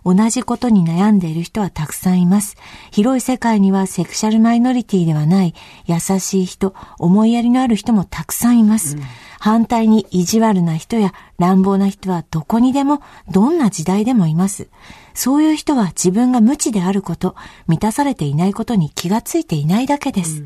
[0.05, 2.55] 同じことに悩んでいる人はたくさんいます。
[2.91, 5.55] 広い世界にはセクシャルマイノリティではない
[5.87, 8.97] 優しい人、思いやりのある人もたくさんいます。
[9.39, 13.01] 反対に意地悪な人や乱暴な人はどこにでも、
[13.31, 14.67] どんな時代でもいます。
[15.13, 17.35] そういう人は自分が無知であること、
[17.67, 20.43] 満たされていないことに気がついていないだけです。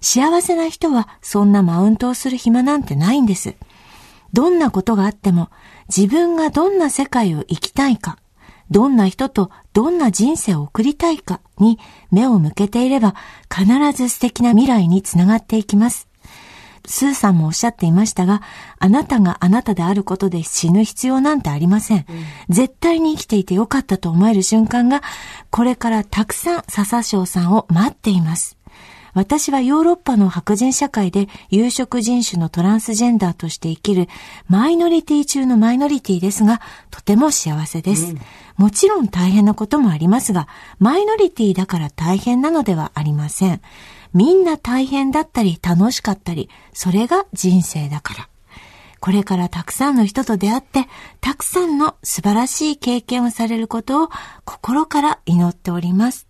[0.00, 3.54] 幸せな人はそんなマウントをする暇なんてないんです。
[4.32, 5.48] どんなことがあっても
[5.88, 8.18] 自分がどんな世界を生きたいか、
[8.70, 11.78] どんな人とどんな人生を送りたいかに
[12.10, 13.14] 目を向けていれば
[13.52, 16.08] 必ず素敵な未来につながっていきます。
[16.88, 18.40] スーさんもおっしゃっていましたが、
[18.78, 22.06] あなたがあなたであることで死ぬ必要なんてありません。
[22.48, 25.02] 絶対に生きていてよかったと思える瞬間が、
[25.50, 28.57] これからたくさん笹翔さんを待っています。
[29.14, 34.08] 私はヨーロッパの白人社会で有色人種のトランスジェンダーとして生きる
[34.48, 38.14] マイノリティ中のマイノリティですが、とても幸せです。
[38.56, 40.48] もちろん大変なこともありますが、
[40.78, 43.60] マイノリティだから大変なのではありません。
[44.14, 48.28] みんな大変だったり楽しかったり、それが人生だから。
[49.00, 50.86] これからたくさんの人と出会って、
[51.20, 54.10] たくさんの素晴らしい経験をされることを
[54.44, 56.27] 心から祈っております。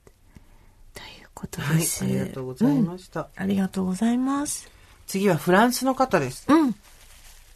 [1.38, 2.04] ことはい、です。
[2.04, 3.28] ありがとうございました。
[3.36, 4.68] ありがとうございます。
[5.06, 6.44] 次はフランスの方です。
[6.48, 6.74] うん。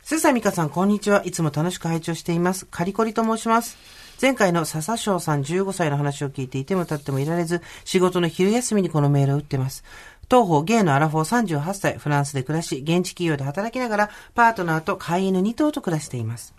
[0.04, 1.24] すさみかさん、こんにちは。
[1.24, 2.66] いつも楽しく拝聴しています。
[2.66, 3.76] カリコリと申します。
[4.20, 9.82] 前回の笹翔さん15歳の話を聞いていても立ってもいられず、仕事の昼休みにこのメールを打ってます。
[10.28, 16.54] 当方、ゲイのアラフォー38歳、フランスで暮らし、現地企業で働きながら、パートナーと飼い犬2頭と暮らしています。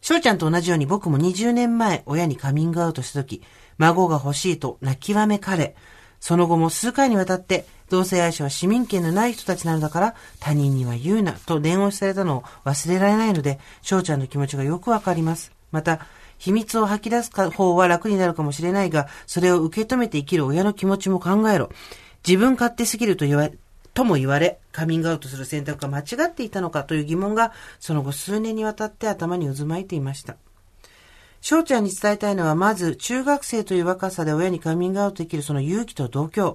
[0.00, 3.42] 翔ちゃんと同じように僕も20年前、親にカミングアウトした時、
[3.76, 5.76] 孫が欲しいと泣きわめかれ、
[6.24, 15.52] その後も数回にわたって、同性愛者は市民権のない人たちなのだから、他人には言うな、と伝言されたのを忘れられないので、翔ちゃんの気持ちがよくわかります。
[15.70, 16.00] また、
[16.38, 21.68] 秘密を吐き出す方は楽になるかもしれないが、それを受け止めて生きる親の気持ちも考えろ。
[22.26, 23.58] 自分勝手すぎると言われ、
[23.92, 30.36] とも言われ、カミングアウトする選択が間違っていたのかという疑問が、その後数年にわたって頭に渦巻いていました。
[31.44, 36.54] 翔ちゃんに伝えたいのは、まず、中学生という若さで親にカミングアウトできるその勇気と度胸。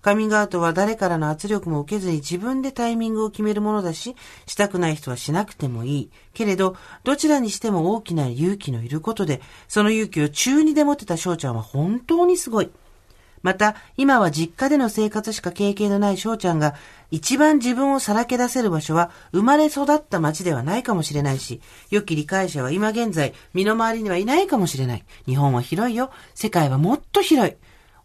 [0.00, 4.16] カミングアウトは誰からの圧力も受けずに自分でタイミングを決めるものだし、
[4.46, 6.10] したくない人はしなくてもいい。
[6.32, 12.70] けれど、どちらにしても大きな勇気のいることで、その勇気を中2で持ってた翔ちゃんは本当にすごい。
[13.42, 16.74] また、今は実家での生活しか経験のない翔ちゃんが、
[17.10, 25.04] 一番自分をさらけ出せる場所は、生まれ育った町ではないかもしれないし、良き理解者は今現在、身の回りにはいないかもしれない。
[25.26, 26.10] 日本は広いよ。
[26.34, 27.56] 世界はもっと広い。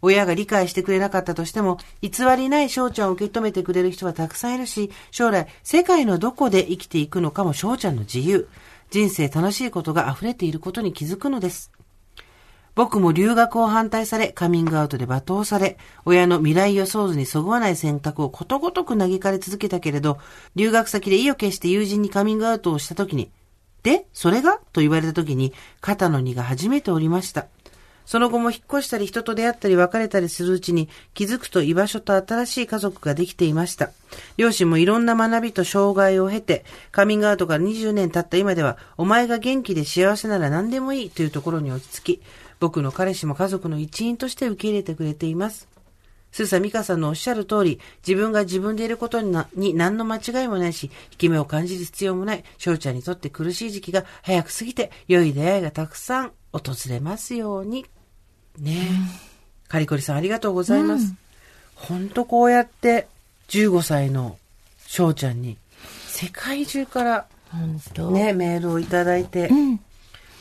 [0.01, 8.47] 親が理解してくれなかったとしても、偽りない翔ちゃんを受け止めてくれる人はたくさんいるし、将来、世界のどこで生きていくのかも翔ちゃんの自由。
[8.89, 11.76] 人生楽しいことが溢れていることに気づくのです。
[12.77, 20.19] 僕も留学を反対され、カミングアウトで罵倒され、親の未来予想図にそぐわない選択をことごとく嘆かれ続けたけれど、
[20.55, 23.31] 留学先で意を決して友人にカミングアウトをした時に、
[23.81, 24.59] で、それが？
[24.73, 27.47] と言われた時に、肩の荷が初めておりました。
[28.05, 33.89] その後も引っ越したり人と出会ったり別れたりするうちに気づくと居場所と新しい家族ができていました。
[34.37, 42.21] 両親もいろんな学びと障害を経て、カミングアウトから20年経った今では、お前が元気で幸せなら何でもいいというところに落ち着き、
[42.59, 45.67] 僕の彼氏も家族の一員として受け入れてくれています。
[46.31, 57.85] スーサミカさんのおっしゃる通り、自分が自分でいることになに何の間違いもないし、引き目を感じる必要もない、翔ちゃんにとって苦しい時期が早く過ぎて、良い出会いがたくさん訪れますように。
[58.59, 58.89] ね
[59.23, 59.27] え。
[59.67, 61.13] カリコリさんありがとうございます。
[61.75, 63.07] ほんとこうやって、
[63.49, 64.37] 15歳の
[64.85, 65.57] 翔ちゃんに、
[66.07, 67.27] 世界中から。
[68.11, 69.79] ね、メールをいただいて、うん。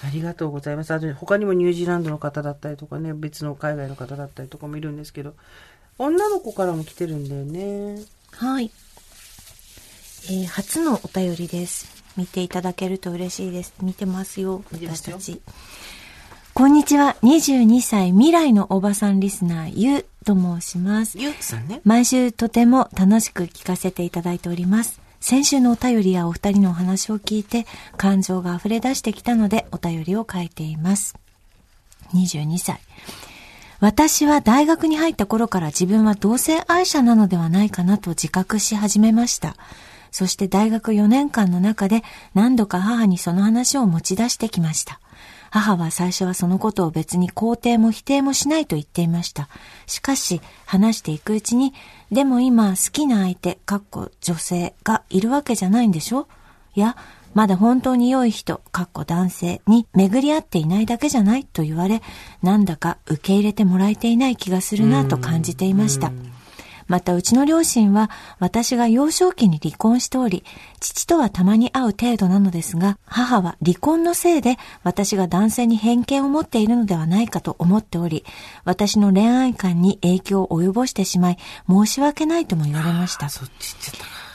[0.05, 0.93] ありがとうございます。
[0.93, 5.35] あと他にもニュージーランドの方だったりとかね、別の海外の方だったりとかもいるんですけど、
[5.99, 8.03] 女の子からも来てるんだよね。
[8.33, 8.71] はい。
[10.29, 12.05] えー初のお便りです。
[12.17, 13.75] 見ていただけると嬉しいです。
[13.81, 15.41] 見てますよ、私たち。
[16.55, 17.17] こんにちは。
[17.23, 21.19] 22歳未来のおばさんリスナー、ゆうと申します。
[21.19, 21.81] ゆうさんね。
[21.85, 25.06] 毎週とても楽しく聞かせていただいております。
[25.29, 27.67] 先週のお便りやお二人のお話を聞いて
[27.97, 31.17] 感情が溢れ出してきたのでお便りを書いています。
[32.15, 32.79] 22歳。
[33.81, 39.57] 私は大学に入った頃から自分は同性愛者なのではないかなと自覚し始めました。
[40.13, 42.05] そして大学4年間の中で
[42.35, 45.01] 何度か母にその話を持ち出してきました。
[45.51, 49.49] 母は最初はそのことを別に肯定も否定もしないと言っていました。
[49.87, 51.73] しかし、話していくうちに、
[52.13, 56.29] でも今好きな相手、かっこ女性がいるわけじゃないんでしょ？
[56.75, 56.97] いや、
[57.35, 62.03] まだ本当に良い人、かっこ男性に巡り合っていないだけじゃないと言われ、
[62.43, 66.13] なんだか受け入れてもらえていない気がするなと感じていました。
[66.87, 70.45] またうちの両親は私が幼少期に離婚しており、
[70.81, 78.25] 父とはたまに会う程度なのですが、母は離婚のせいで私が男性に偏見を持っているのではないかと思っており、
[78.65, 83.29] 私の恋愛観に影響を及ぼしてしまい、申し訳ないとも言われました。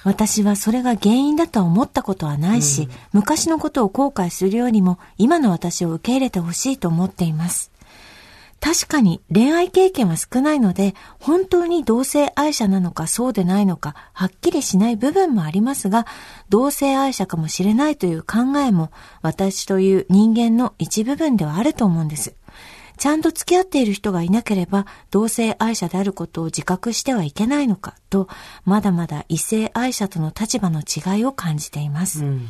[0.03, 7.70] 私はそれが原因だとは思ったことはないし、昔のことを後悔するよりも今の私を受け入れてほしいと思っています。
[8.61, 16.05] 確かに恋愛経験は少ないので、本当に同性愛者なのかそうでないのか、はっきりしない部分もありますが、
[16.49, 18.91] 同性愛者かもしれないという考えも、
[19.23, 22.35] 私という人間の一部分ではあると思うんです。
[22.97, 28.29] ちゃんと付き合っている人がいなければ同性愛者であることを自覚してはいけないのかと、
[28.63, 32.23] まだまだ異性愛者との立場の違いを感じています。
[32.23, 32.47] うん。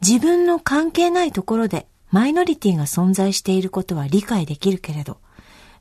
[0.00, 5.18] 自分の関係ないところでマイノリティが存在していることは理解できるけれど、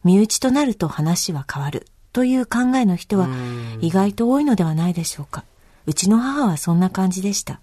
[0.04, 3.28] 身内となると話は変わるという考えの人は
[3.82, 5.44] 意外と多いのではないでしょうか。
[5.86, 7.62] うちの母はそんな感じでした。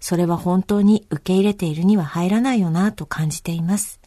[0.00, 4.00] それは本当に受け入れているには入らないよなと感じています。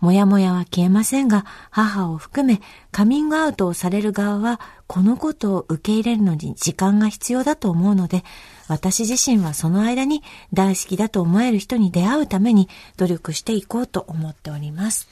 [0.00, 8.24] もやもやは消えませんが、母を含めカミングアウトをされる側は、このことを受け入れるのに時間が必要だと思うので、
[8.68, 15.08] 私自身はその間に大好きだと思える人に出会うために努力していこうと思っております。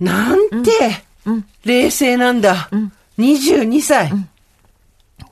[0.00, 0.70] なんて、
[1.64, 2.70] 冷静なんだ。
[3.18, 4.12] 22歳。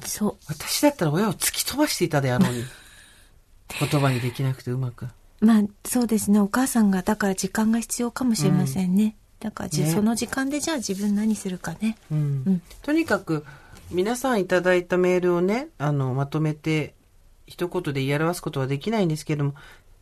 [0.05, 0.37] そう。
[0.49, 2.65] 私だったら親を突き飛ばしていたであろうに。
[3.81, 5.09] 言葉にできなくてうまく。
[5.41, 6.41] まあ、そうですね。
[6.41, 9.17] お母さんが、だから時間が必要かもしれませんね。
[9.41, 11.97] だからじ、ねその時間でじゃあ自分何するかね。
[12.11, 13.45] うんうんとにかく、
[13.91, 16.95] 皆さんいただいたメールをね、あの、まとめて、
[17.47, 19.55] 一言で言い表すことはできないんですけども、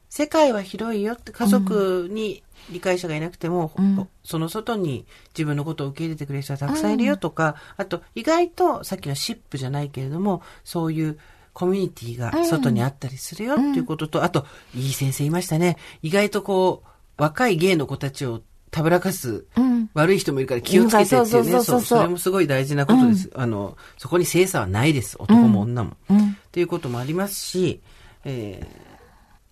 [0.08, 11.18] 世界は広いよって、家族に理解者がいなくても、うんその外に自分のことを受け入れてくれる人はたくさんいるよとか、あと、意外と、さっきのシップじゃないけれども、そういう、
[11.52, 15.78] コミュニティが外にあったりするよっていうことと、あと、いい先生いましたね。
[16.02, 16.88] 意外とこう、
[17.22, 18.42] 若い芸の子たちを
[18.74, 19.88] たぶらかすうん。
[19.94, 21.62] 悪い人もいるから気をつけてっていうね。
[21.62, 23.30] そうそれもすごい大事なことです。
[23.36, 25.16] あの、そこに性差はないです。
[25.20, 25.96] 男も女も。
[26.10, 26.30] うん。
[26.30, 27.80] っていうこともありますし、
[28.24, 28.94] えー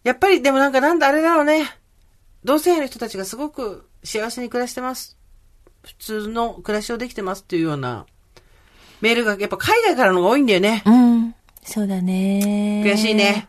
[0.02, 1.70] やっぱりでもなんかなんだあれだろうね。
[2.42, 5.16] 同性愛の人たちがすごく幸せに暮らしてます。
[5.84, 8.06] 普通の暮らしをできてますっていうような
[9.00, 10.82] メールがやっぱ海外からの方が多いんだよね。
[10.84, 11.34] うん。
[11.62, 12.82] そうだね。
[12.84, 13.46] 悔しいね。。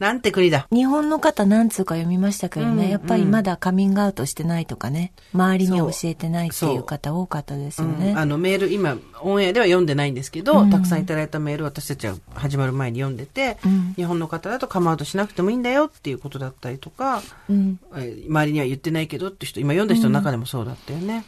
[0.00, 0.66] なんて国だ。
[0.72, 8.14] 日本の方何通か読みましたけどね、うんやっぱりまだカミングアウトしてないとかね、周りに教えてないってそいうう方多かったですうんよね。
[8.16, 17.78] あのメール、今、オンエアでは読んでないんですけど、うんたくさんいただいたメール私たちは始まる前に読んでて、うん日本の方だとカムアウトしなくてもいいんだよっていうことだったりとか、うん。
[17.94, 21.26] えー周りには言ってないけどって人、今読んだ人の中でもそうだったよね。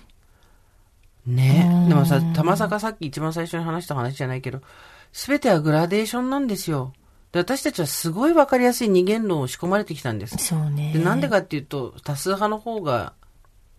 [1.27, 4.63] ねうんでもさ、たまさかさっき一番最初に話した話じゃないけど、
[5.13, 6.95] すべてはグラデーションなんですよ。
[7.33, 10.37] で私たちはすごいわかりやすい二元論を仕込まれてきたんです。
[10.39, 10.93] そうね。
[10.93, 13.15] で、なんでかっていうと、多数派の方が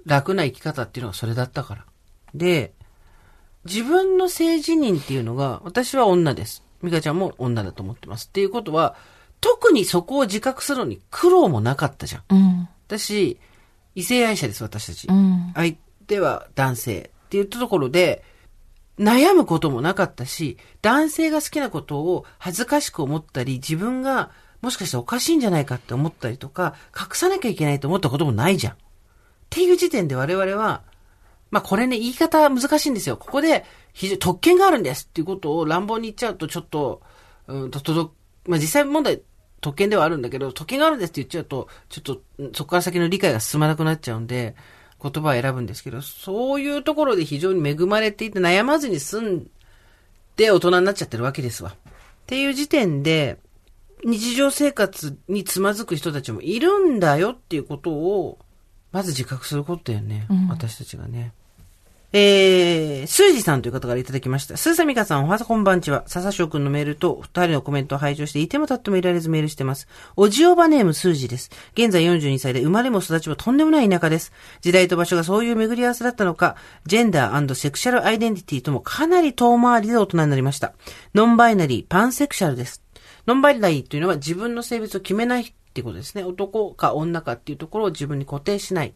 [0.05, 1.85] 楽な生き方っていうのがそれだったから。
[2.33, 2.73] で、
[3.65, 6.63] 自分の性自認っていうのが、私は女です。
[6.81, 8.27] 美香ちゃんも女だと思ってます。
[8.27, 8.95] っていうことは、
[9.39, 12.23] 特にそこを自覚するのに苦労もなかったじゃん。
[12.29, 12.69] うん。
[12.87, 13.39] 私、
[13.93, 15.07] 異性愛者です、私たち。
[15.07, 15.51] うん。
[15.53, 15.75] 相
[16.07, 18.23] 手は男性っていうところで、
[18.99, 24.31] 悩むこともなかったし、男性が好きなことを恥ずかしく思ったり、自分が
[24.61, 28.73] もしかしておかしいんじゃないかって思ったりとか、隠さなきゃいけないと思ったこともないじゃん。
[28.73, 28.77] っ
[29.49, 30.83] ていう時点で我々は、
[31.51, 33.17] まあこれね、言い方難しいんですよ。
[33.17, 37.01] ここで、非常に特権があるんですっていうことを乱暴に言っちゃうと、ちょっと、
[37.47, 38.13] うんと、届、
[38.47, 39.21] まあ実際問題、
[39.59, 42.21] 特権ではあるんだけど、特権があるんですって言っちゃうと、ちょっと、
[42.53, 44.55] そこから先の理解が進まなくなっちゃうんで、
[45.03, 49.47] 言葉を選ぶんですけど、そういうところで非常に恵まれていて悩まずに済ん
[50.37, 51.71] で大人になっちゃってるわけですわ。
[51.71, 51.75] っ
[52.25, 53.37] ていう時点で、
[54.05, 58.39] 日常生活につまずく人たちもいるんだよっていうことを、
[58.91, 60.27] まず自覚することだよね。
[60.29, 61.33] うん私たちがね。
[62.15, 64.55] えー、スージさんという方からいただきました。
[64.55, 66.03] スーサミカさん、おはさこんばんちは。
[66.05, 69.87] 笹翔くんのメールと二人のコメントを拝聴して、いても立ってもいられずメールしてます。
[70.15, 71.49] おじおばネームスージです。
[71.73, 74.31] 現在42歳で生まれも育ちもとんでもない田舎です。
[74.61, 76.55] 時代と場所がそういう巡り合わせだったのか、
[76.85, 80.73] ジェンダーセクシャルアイデンティティともかなり遠回りで大人になりました。
[81.15, 82.83] ノンバイナリー、パンセクシャルです。
[83.25, 86.23] ノンバイナリーというのは自分の性別を決めないっていうことですね。
[86.23, 88.93] 男か女かっていうところを自分に固定しない。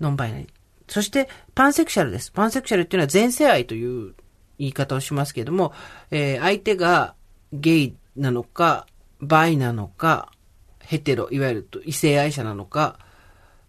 [0.00, 0.61] ノンバイナリー。
[0.92, 2.30] そして、パンセクシャルです。
[2.30, 4.14] パンセクシャルっていうのは前世愛という
[4.58, 5.72] 言い方をしますけれども、
[6.10, 7.14] えー相手が
[7.52, 8.86] ゲイなのか、
[9.20, 10.30] バイなのか、
[10.80, 12.98] ヘテロ、いわゆる異性愛者なのか、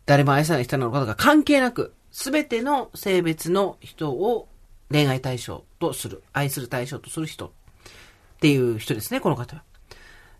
[0.05, 4.49] 誰も愛さない人なのかとか関係なく、すべての性別の人を
[4.91, 7.51] 恋愛対象とする、愛する対象とする人っ
[8.41, 9.63] ていう人ですね、この方は。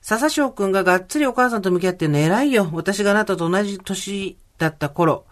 [0.02, 2.70] 笹翔くんががっつりお母さんと向き合ってるの偉いよ。
[2.74, 5.26] 私があなたと同じ年だった頃、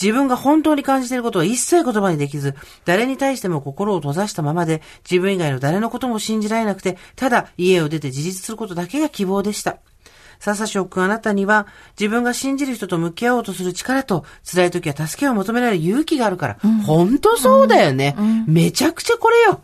[0.00, 9.78] 自分が本当に感じていることは一切言葉にできず、誰に対しても心を閉ざしたままで、自分以外の誰のことも信じられなくて、ただ家を出て自立することだけが希望でした。
[10.40, 11.66] 笹翔くんあなたには、
[11.98, 16.58] 自分が信じる人と向き合おうとする力と、辛い時は助けを求められる勇気があるから。
[16.86, 18.16] 本当そうだよね。
[18.46, 19.62] めちゃくちゃこれよ。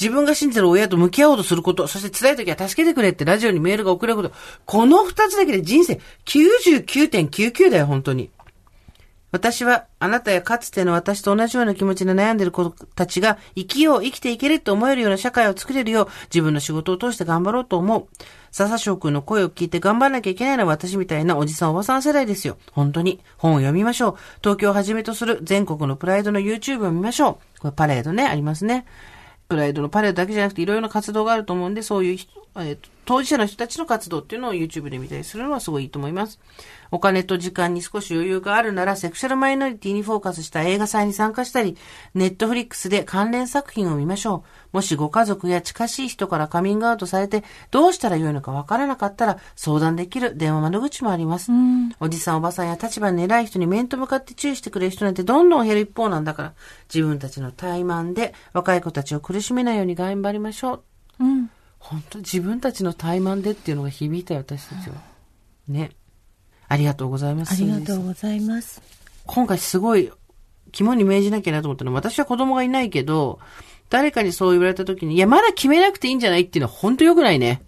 [0.00, 4.32] 自分が信じてる親と向き合おうとすること、そして辛い時は助けてくれってラジオにメールが送れること。
[4.66, 8.30] この二つだけで人生99.99だよ、本当に。
[9.32, 18.06] 私はあなたやかつての私と同じような気持ちで悩んでいる子たちが生きよう、生きていけると思えるような社会を作れるよう自分の仕事を通して頑張ろうと思う。
[18.50, 22.58] 笹翔くんの声を聞いて頑張らなきゃいけないのは私みたいなおじさんおばさん世代ですよ。
[22.72, 23.20] 本当に。
[23.38, 24.16] 本を読みましょう。
[24.42, 27.60] 東京をはじめとする全国のプライドの YouTube を見ましょう。
[27.60, 28.84] これパレードね、ありますね。
[29.48, 32.18] プライドのパレードだけじゃなくていろいろな活動があると思うんで、そういう、
[32.56, 36.38] えー当事者の人たちの活動っていうのを YouTube で見たりするのはすごいいいと思います。
[36.92, 41.76] お金と時間に少し余裕があるなら、セクシャルマイノリティにフォーカスした映画祭に参加したり、
[42.14, 44.76] ネットフリックスで関連作品を見ましょう。
[44.76, 47.42] もしご家族や近しい人からカミングアウトされて、
[47.72, 51.50] どうしたらよいのかわからなかったら、相談できる電話窓口もあります。
[51.98, 56.54] おじさんおばさんや立場の偉い人に面と向かって注意してくれる人なんてどんどん減る一方なんだから、
[56.92, 60.84] 自分たちの怠慢で若い子たちを苦しめないように頑張りましょ
[61.18, 61.24] う。
[61.24, 61.50] うん。
[61.82, 64.96] 本当自分たちの怠慢でっていうのが響いたよ、私たちは。
[65.68, 65.90] ね。
[66.68, 67.52] ありがとうございます。
[67.52, 68.80] ありがとうございます。
[69.26, 70.10] 今回すごい
[70.70, 73.40] 肝に銘じなきゃなと思ったのは、私は子供がいないけど、
[73.90, 77.62] 誰かにそう言われた時に、いや、まだ決めなくていいんじゃないっていうのは本当良くないね。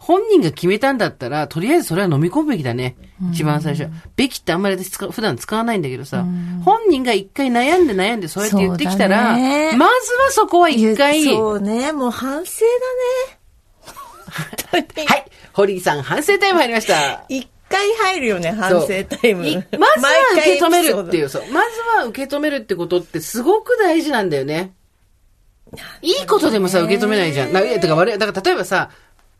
[0.00, 2.96] 本人が決めたんだったら、とりあえずそれは飲み込むべきだね。
[3.32, 3.90] 一番最初は。
[4.16, 6.24] べきってあんまり私普段使わないんだけどさ、
[6.64, 12.64] 本人が一回悩んで悩んでそうやって言ってきたら、ねまずはそこは一回、そうね、もう反省
[13.28, 13.39] だね。
[14.72, 17.24] はい、堀井さん反省タイム入りました。
[17.28, 19.46] 一回入るよね、反省タイム。
[19.46, 21.42] いまずは受け止めるっていう、そう。
[21.52, 24.72] まずは受け止めるってことってすごく大事なんだよね。
[26.02, 27.52] いいことでもさ、受け止めないじゃん。
[27.52, 28.90] だから悪い、だから例えばさ、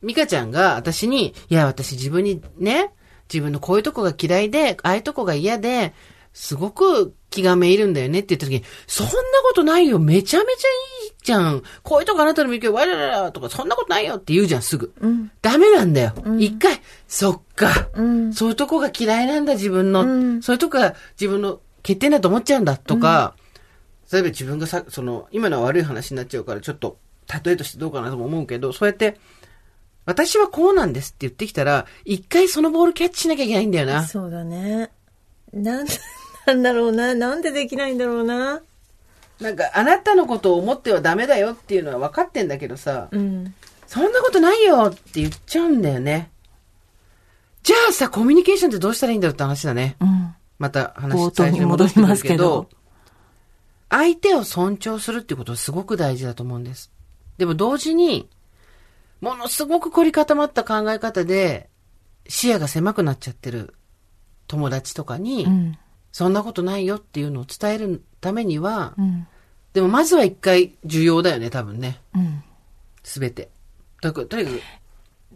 [0.03, 2.93] ミカちゃんが私に、いや、私自分にね、
[3.32, 5.93] 自分のこういうとこが嫌いで、ああいうとこが嫌で、
[6.32, 9.12] すごく気がめいるんだよねって言った時に、そんな
[9.43, 11.62] ことないよ、めちゃめちゃいいじゃん。
[11.83, 14.93] こういうとこあなたの魅力、わらららとか、そんなことないよって言うじゃん、すぐ。
[15.43, 16.12] ダメなんだよ。
[16.39, 17.89] 一、回、そっか、
[18.33, 20.43] そういうとこが嫌いなんだ、自分の。
[20.43, 23.35] そういうとこが自分の欠点だと思っちゃうんだ、とか、
[24.12, 26.99] 例えば自分がさ、その、今のは悪い話になっちゃうから、ちょっと、
[27.45, 29.18] 例えとしてどうかなとも思うけど、そうやって、
[30.05, 34.05] 私はこうなんですって言ってきたら、一回そのボールキャッチしなきゃいけないんだよな。
[34.07, 34.91] そうだね。
[35.53, 35.87] なん、
[36.47, 37.14] なんだろうな。
[37.14, 38.61] なんでできないんだろうな。
[39.41, 43.55] なんか、あなたのことを思ってはダメだよっていうのは分かってんだけどさ、うん。
[43.86, 46.30] そんなことないよって言っちゃうんだよね。
[47.62, 49.97] じゃあさ、コミュニケーションってどうしたらいいんだろうって話だね。
[50.01, 50.34] うん。
[50.59, 52.68] また話冒頭に戻りますけど。
[53.88, 56.93] 相手を尊重するっていうことはすごく大事だと思うんです。
[57.38, 58.28] でも同時に、
[59.20, 61.68] ものすごく凝り固まった考え方で、
[62.28, 63.74] 視野が狭くなっちゃってる
[64.47, 65.78] 友達とかに、うん。
[66.13, 69.27] そんなことないよっていうのを伝えるためには、うん。
[69.73, 72.01] でもまずは一回重要だよね、多分ね。
[72.15, 72.43] うん。
[73.05, 73.51] すべて。
[74.03, 74.61] だから、とにかく、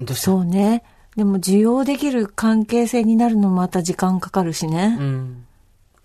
[0.01, 0.25] どうした？
[0.27, 0.83] そうね。
[1.17, 4.97] でも、受容できる関係性になるのもまた時間かかるしね。
[4.99, 5.47] うん。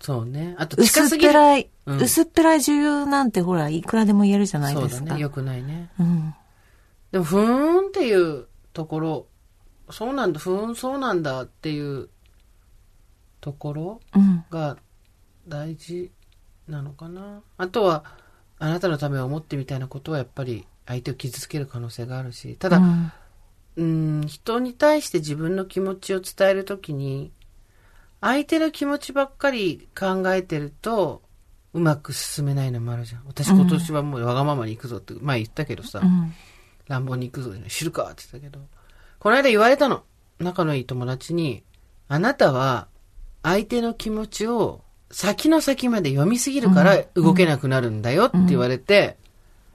[0.00, 0.54] そうね。
[0.58, 1.32] あと薄っ近すぎる。
[1.32, 5.08] ぺらい、うん薄っぺらい重要なんてほら、いくらでも言えるじゃないそうですか。
[5.10, 5.20] だね。
[5.20, 5.90] よくないね。
[5.98, 6.34] うん。
[7.10, 9.26] でも、ふーんっていうところ、
[9.90, 12.08] そうなんだ、ふーん、そうなんだっていう
[13.40, 14.44] ところうん。
[14.50, 14.76] が
[15.48, 16.10] 大事
[16.68, 17.42] なのかな。
[17.56, 18.04] あとは、
[18.58, 23.12] あなたのためを思ってみたいなことはやっぱり相手を傷つける可能性があるし、ただ、うん
[23.76, 27.32] うん、人に対して自分の気持ちを伝えるときに、
[28.20, 31.22] 相手の気持ちばっかり考えてると、
[31.72, 33.22] うまく進めないのもあるじゃん。
[33.26, 36.34] 私今年はもうわがままに行くぞって、前言ったけどさ、うん。
[36.88, 38.66] 乱暴に行くぞ、知るかって言ったけど、
[39.20, 40.02] この間言われたの。
[40.40, 41.62] 仲のいい友達に、
[42.08, 42.88] あなたは
[43.42, 49.16] 相手の気持ちを先の先まで読みすぎるから動けなくなるんだよって言われて、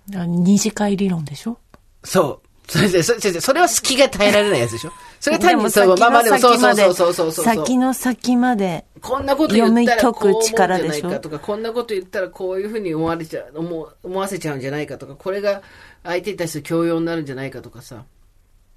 [0.09, 1.57] 二次会理論でしょ？
[2.03, 2.47] そう。
[2.67, 4.91] それで、それそれそれは隙が耐えられないやつでしょ？
[5.19, 7.45] それは単にそう、先まあまあでものそうそう先までそうそうそうそう。
[7.45, 8.85] 先の先まで。
[9.01, 11.07] こんなこと言ったらこう思うんじゃ読み解く力でしょ？
[11.09, 15.61] ないかとか、こんなこと言ったらこういうふうに思われちゃう、思う思わせちゃうんじゃないかとか、これが
[16.03, 18.03] 相手に対する強要になるんじゃないかとかさ。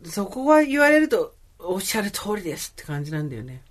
[0.05, 3.63] そこは言われると、おっしゃる通りですって感じなんだよね。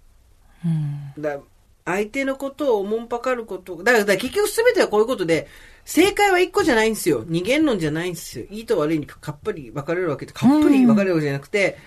[1.19, 1.39] だ
[1.85, 5.47] 相手のことをおもんぱかること、だからだから結局全てはこういうことで、
[5.85, 7.23] 正解は一個じゃないんですよ。
[7.25, 8.45] 二元論じゃないんですよ。
[8.49, 11.77] いいと悪いにかっぱり分かれるわけで、かっぱり分かれるわけじゃなくて、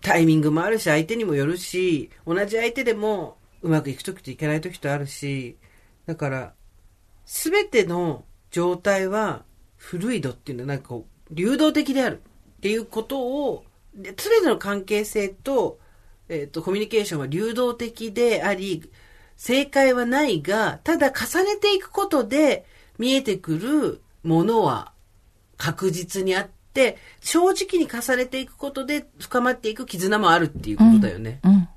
[0.00, 5.58] タイミングもあるし、相手にもよるし、同じ相手でもうまくいくときといけないときとあるし、
[6.06, 6.54] だから、
[7.26, 9.44] すべての状態は、
[9.76, 12.22] フルイドっていうのはなんかこう、流動的である
[12.58, 13.64] っていうことを、
[14.16, 15.78] すべての関係性と、
[16.28, 18.90] えっ、と、コミュニケーションは流動的であり、
[19.36, 22.64] 正解はないが、ただ重ねていくことで
[22.98, 24.92] 見えてくるものは
[25.56, 31.40] 確実にあって、正直に重ねていくことで深まっていく絆もあるっていうことだよね。
[31.44, 31.68] うん。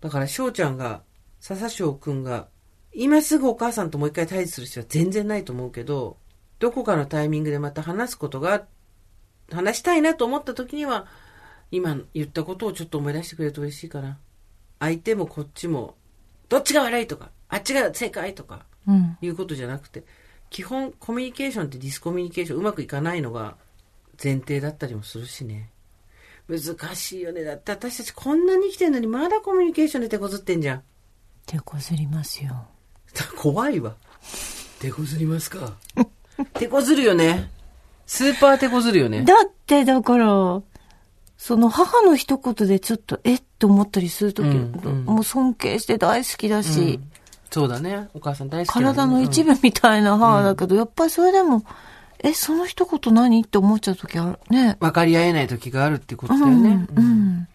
[0.00, 1.02] だから翔ちゃんが、
[1.40, 2.46] 笹翔くんが
[2.94, 6.18] 今すぐお母さんともう一回対峙する必要は全然ないと思うけど、
[6.58, 8.66] どこかのタイミングでまた話すことが、
[9.50, 11.06] 話したいなと思った時には、
[11.72, 14.18] 今言ったことをちょっと思い出してくれると嬉しいかな。
[14.78, 15.96] 相手もこっちも、
[16.48, 19.16] どっちが悪いとか、あっちが正解とか、うん。
[19.22, 20.04] いうことじゃなくて、
[20.50, 23.56] 基本コミュニケーションってディスコミュニケーションうまくいかないのが
[24.22, 25.70] 前提だったりもするしね。
[26.48, 27.42] 難しいよね。
[27.42, 30.82] だって私たちこんなに生きてんのにまだコミュニケーションで手こずってんじゃん。
[31.46, 32.66] 手こずりますよ。
[33.38, 33.96] 怖いわ。
[34.78, 35.78] 手こずりますか。
[36.54, 37.50] 手こずるよね。
[38.06, 39.22] スーパー手こずるよね。
[39.22, 40.62] だって、だから、
[41.44, 43.42] その母の一言でちょっと、えっ？
[43.58, 47.00] て思ったりするとき、うんうんもう尊敬して大好きだし、
[47.50, 48.08] そうだね。
[48.14, 51.64] お母さん大好きだね体の一部みたいな母だけど、やっぱりそれでも、
[52.20, 53.42] え、その一言何？
[53.42, 54.76] って思っちゃうときあるね。
[54.78, 56.86] 分かり合えない時があるってことだようん、ね。
[56.94, 57.48] うん。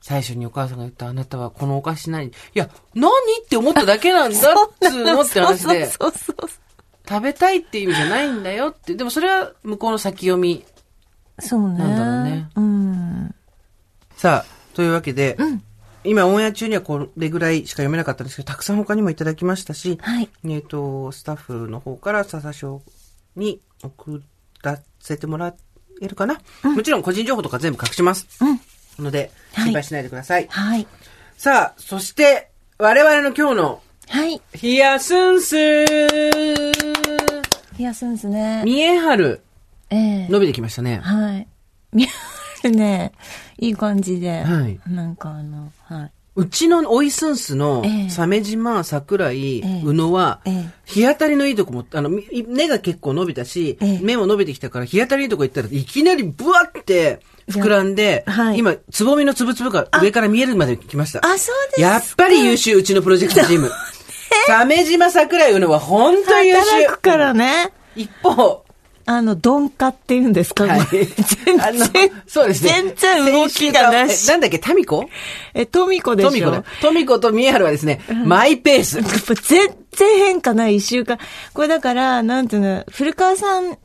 [0.00, 2.30] 最初にお母さんが言ったあなたはこのお菓子何い？
[2.54, 3.10] や、何？
[3.44, 4.40] って思っただけなんだっ
[4.80, 5.84] つうのって話で。
[5.84, 6.50] そうそうそう
[7.06, 8.94] 食べたいっていう意味じゃないんだよって。
[8.94, 10.64] でもそれは向こうの先読み。
[11.38, 11.72] そう。
[11.72, 11.78] ね。
[11.78, 13.34] なんだろうねうん。
[14.16, 15.36] さあ、というわけで、
[16.04, 20.28] 今オンエア中にはこれぐらいしか読めなかったんですけど、たくさん他にもいただきましたし、はい。
[20.44, 22.82] えっ、と、スタッフの方から笹賞
[23.34, 24.22] に送
[24.62, 25.54] らせてもら
[26.00, 28.26] えるかな、もちろん個人情報とか全部隠します。
[28.40, 28.60] うん。
[29.04, 30.46] ので、はい心配しないでください。
[30.48, 30.86] はい。
[31.36, 34.40] さあ、そして、我々の今日の、はい。
[34.54, 35.56] ヒヤスンス
[37.78, 38.62] いや、そうですね。
[38.64, 39.42] 見えはる、
[39.90, 41.00] ええ伸びてきましたね。
[41.02, 41.48] はい。
[41.92, 42.08] 見え
[42.68, 43.12] るね。
[43.58, 44.42] いい感じで。
[44.42, 46.12] はいなんかあの、はい。
[46.36, 61.20] うちのオイスンスのええ鮫島、桜井、ええ宇野はええ、日当たりのいいとこも、あの、み根が結構伸びたし、ええ目も伸びてきたから、日当たりいいとこ行ったらいきなりブワって膨らんで、はい今、つぼみのつぶつぶが上から見えるまで来ました。
[61.24, 61.80] あ、そうですか。
[61.80, 63.70] やっぱり優秀、うちのプロジェクトチーム。
[64.46, 66.60] 鮫島、桜井、宇野は本当優秀。
[66.60, 67.72] 働くからね。
[67.94, 68.65] 一方、
[69.08, 70.80] あの、鈍化っていうんですか、はい。
[70.90, 72.94] 全然、そうですね。
[72.96, 74.28] 全然動きがなし。
[74.28, 75.08] なんだっけ、タミコ？
[75.54, 76.30] え、トミコでしょ？
[76.30, 76.62] トミコね。
[76.82, 79.00] トミコとミエハルはですね、マイペース。
[79.48, 81.18] 全然変化ない一週間。
[81.54, 83.78] これだから、なんていうの、古川さん、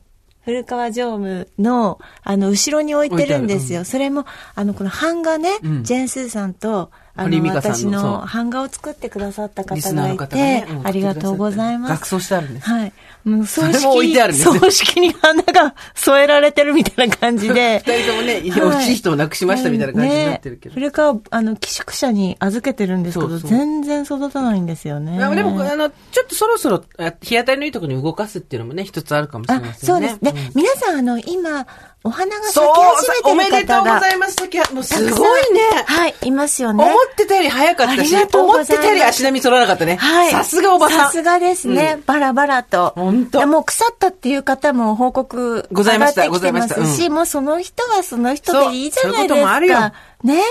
[0.44, 3.84] 古川常務の、あの、後ろに置いてるんですよ。
[3.84, 9.76] それも、あの、この版画ね、んジェーンスーさんと、あの、私そうの版画を作ってくださった方が
[10.12, 11.90] いて、ねうんありがとうございます。
[11.90, 12.92] 額装してあるんですはい。
[13.24, 17.82] もう葬それも置い式てあるんですね葬式に花が添えられてるみたいな感じで。
[17.86, 20.74] 二人ともね、はい惜しい人を亡くしましたみたいな感じになってるけど。
[20.74, 25.18] ね、古川、あの、寄宿舎に預けてるんですけど、そうそう全然育たないんですよね。
[25.18, 30.16] でも、あの、ちょっとそろそろ、あ日当たりのいいところに動かすっていうのもね、一つあるかもしれあま、せそうんでね。
[30.18, 30.50] すね。
[30.54, 31.66] 皆さん、あの、今、
[32.04, 33.78] お花が咲きそう、お始めてるめでとう。
[33.80, 34.36] ございます。
[34.36, 35.60] 時は、もうすごいね。
[35.86, 36.84] はい、いますよね。
[36.84, 39.96] 思ってたより早かったし、思ってたより足並み揃わなかったね。
[39.96, 40.30] はい。
[40.30, 40.98] さすがおばさん。
[41.06, 42.00] さすがですね。
[42.06, 42.92] バラバラと。
[42.96, 49.92] ほんとでもう腐ったっていう方も報告ございましたございましたすし、もうその人はその人でいいじゃないですそうそういうこともあるよか。
[50.24, 50.42] ね。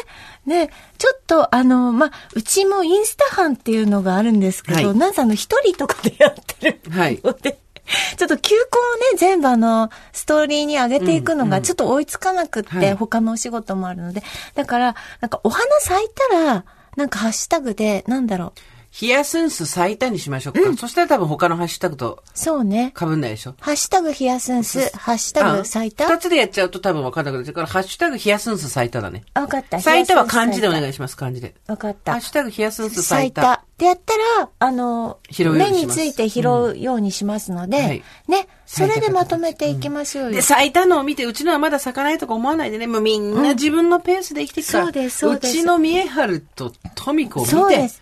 [0.46, 0.70] ね。
[0.98, 7.60] ちょっと、あの、まあ、うちもインスタ班っていうのがあるんですけど、はいなんせあの、一人とかでやってるはいので、
[8.18, 14.24] ちょっと球根をね、全部あの、ストーリーに上げていくのがちょっと追いつかなくって、はい他のお仕事もあるので。
[14.56, 16.66] だから、なんかお花咲いたら、
[16.96, 18.60] なんかハッシュタグで、なんだろう。
[18.92, 20.60] ヒヤスンス咲いたにしましょうか。
[20.78, 22.94] そしたら多分他のハッシュタグとそうね。
[22.98, 23.56] 被んないでしょ。
[23.62, 29.24] ハッシュタグヒヤスンス、ハッシュタグ咲いた二つでやっちゃうと多分分かんなくなっちゃうから、ハッシュタグヒヤスンス咲いただね。
[29.34, 29.80] わかった。
[29.80, 30.74] 咲いたは漢字でおい。
[30.74, 31.56] 願いします、漢字で。
[31.68, 32.22] わかったハッ。
[32.22, 33.42] シュタグヒヤスンス咲咲いいた。
[33.42, 33.54] た。
[33.54, 40.32] ってやったら、あの、目について拾うようにしますので、はいね、それでまとめていきましょうよ。
[40.32, 44.84] で、咲いたのを見て、うちのはまだ咲かないとか思わないでね、もうみんな自分のペースで生きていくから。
[44.84, 47.56] そうですそうですちの三重春とトミコを見て。
[47.56, 48.02] そうです。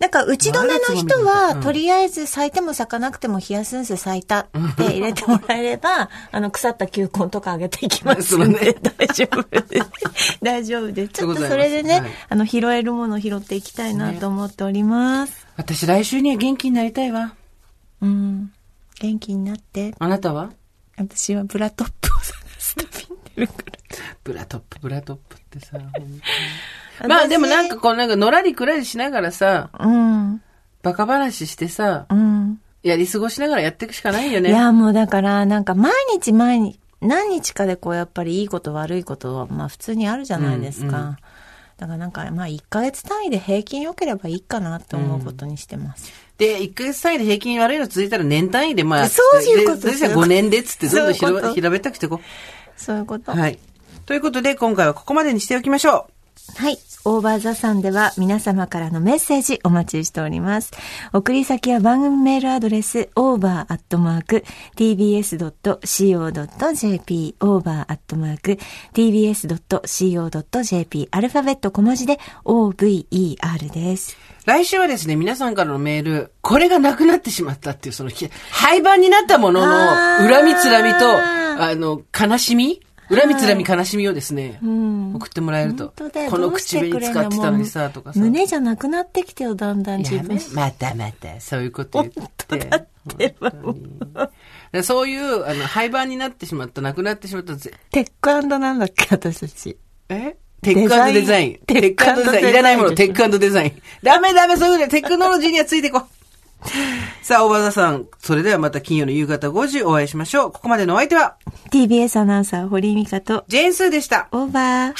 [0.00, 9.82] なんか、打ち止めの人は、うんとりあえず咲いても咲かなくてもヒヤスンス咲いたって入れてもらえれば、あの、腐った球根とかあげていきますので、 大丈夫で
[10.16, 10.38] す。
[10.42, 11.12] 大丈夫です。
[11.12, 15.46] ちょっとそれでね、はいあの、拾えるものを拾っていきたいなと思っております。
[15.56, 17.34] 私来週には元気になりたいわ。
[18.00, 18.52] うん。
[19.00, 19.94] 元気になって。
[19.98, 20.50] あなたは？
[20.96, 23.64] 私はブラトップを探す旅に出るから。
[24.24, 26.20] ブラトップ、ブラトップってさ、本当に
[27.08, 30.42] まあでもなんかこうなんかのらりくらりしながらさ、うん。
[30.82, 32.60] バカ話してさ、うん。
[32.82, 34.50] やり過ごしながらやっていくしかないよね。
[34.50, 40.98] いや、もうだから、なんか毎日毎日、何日かでこうやっぱりいいこと悪いことは、まあ普通にあるじゃないですか。
[40.98, 41.16] うんうん
[41.80, 46.12] だからなんか、まあ1ヶ月単位で平均良ければいいかなって思うことにしてます。
[46.36, 52.20] で、1ヶ月単位で平均悪いの続いたら年単位でまあ、そういうことででじゃあ5年でっつってどんどんそういうこと広平べったくしていこ
[52.76, 53.32] そういうこと。
[53.32, 53.34] う。
[53.34, 53.58] はい。
[54.04, 56.19] ということで今回はここまでにしておきましょう。
[56.56, 56.78] はい。
[57.06, 60.72] オーバーザさんでは皆様からのメッセージお待ちしております。
[61.14, 64.16] 送り先は番組メールアドレス over.tbs.co.jp
[67.40, 68.68] over.tbs.co.jp
[71.10, 74.18] アルファベット小文字で over です。
[74.44, 81.06] 来週はですね、皆さんからのメール、これがなくなってしまったっていう、その、ひ廃盤になったものの、恨みつらみと、
[81.62, 82.80] あの、悲しみ
[83.10, 85.92] 恨みつらみ悲しみをですね、送ってもらえると
[86.30, 88.20] この口紅使ってたのにさ、とかさ。
[88.20, 90.38] 胸じゃなくなってきてよ、だんだん自分。
[90.54, 92.70] またまた、そういうこと言って。
[93.16, 93.74] でも本
[94.14, 94.28] 当に
[94.72, 99.76] でそういう、あの、廃盤になってしまった、なくなってしまったぜ、テックなんだっけ、私たち。
[100.08, 100.36] え？
[100.62, 101.58] テックデザイン。
[101.66, 102.48] テックデザイン。
[102.50, 103.72] いらないもの、テックデザイン。
[104.02, 106.02] ダメダメ、そういうのテクノロジーにはついていこう。
[107.22, 108.06] さあ、大場田さん。
[108.18, 110.52] それではまた金曜の夕方5時お会いしましょう。
[110.52, 111.36] ここまでのお相手は、
[111.70, 114.28] TBS アナウンサー、堀井美香と、ジェーンスーでした。
[114.32, 114.94] オーバー。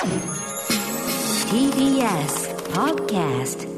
[1.51, 3.70] TBS Podcast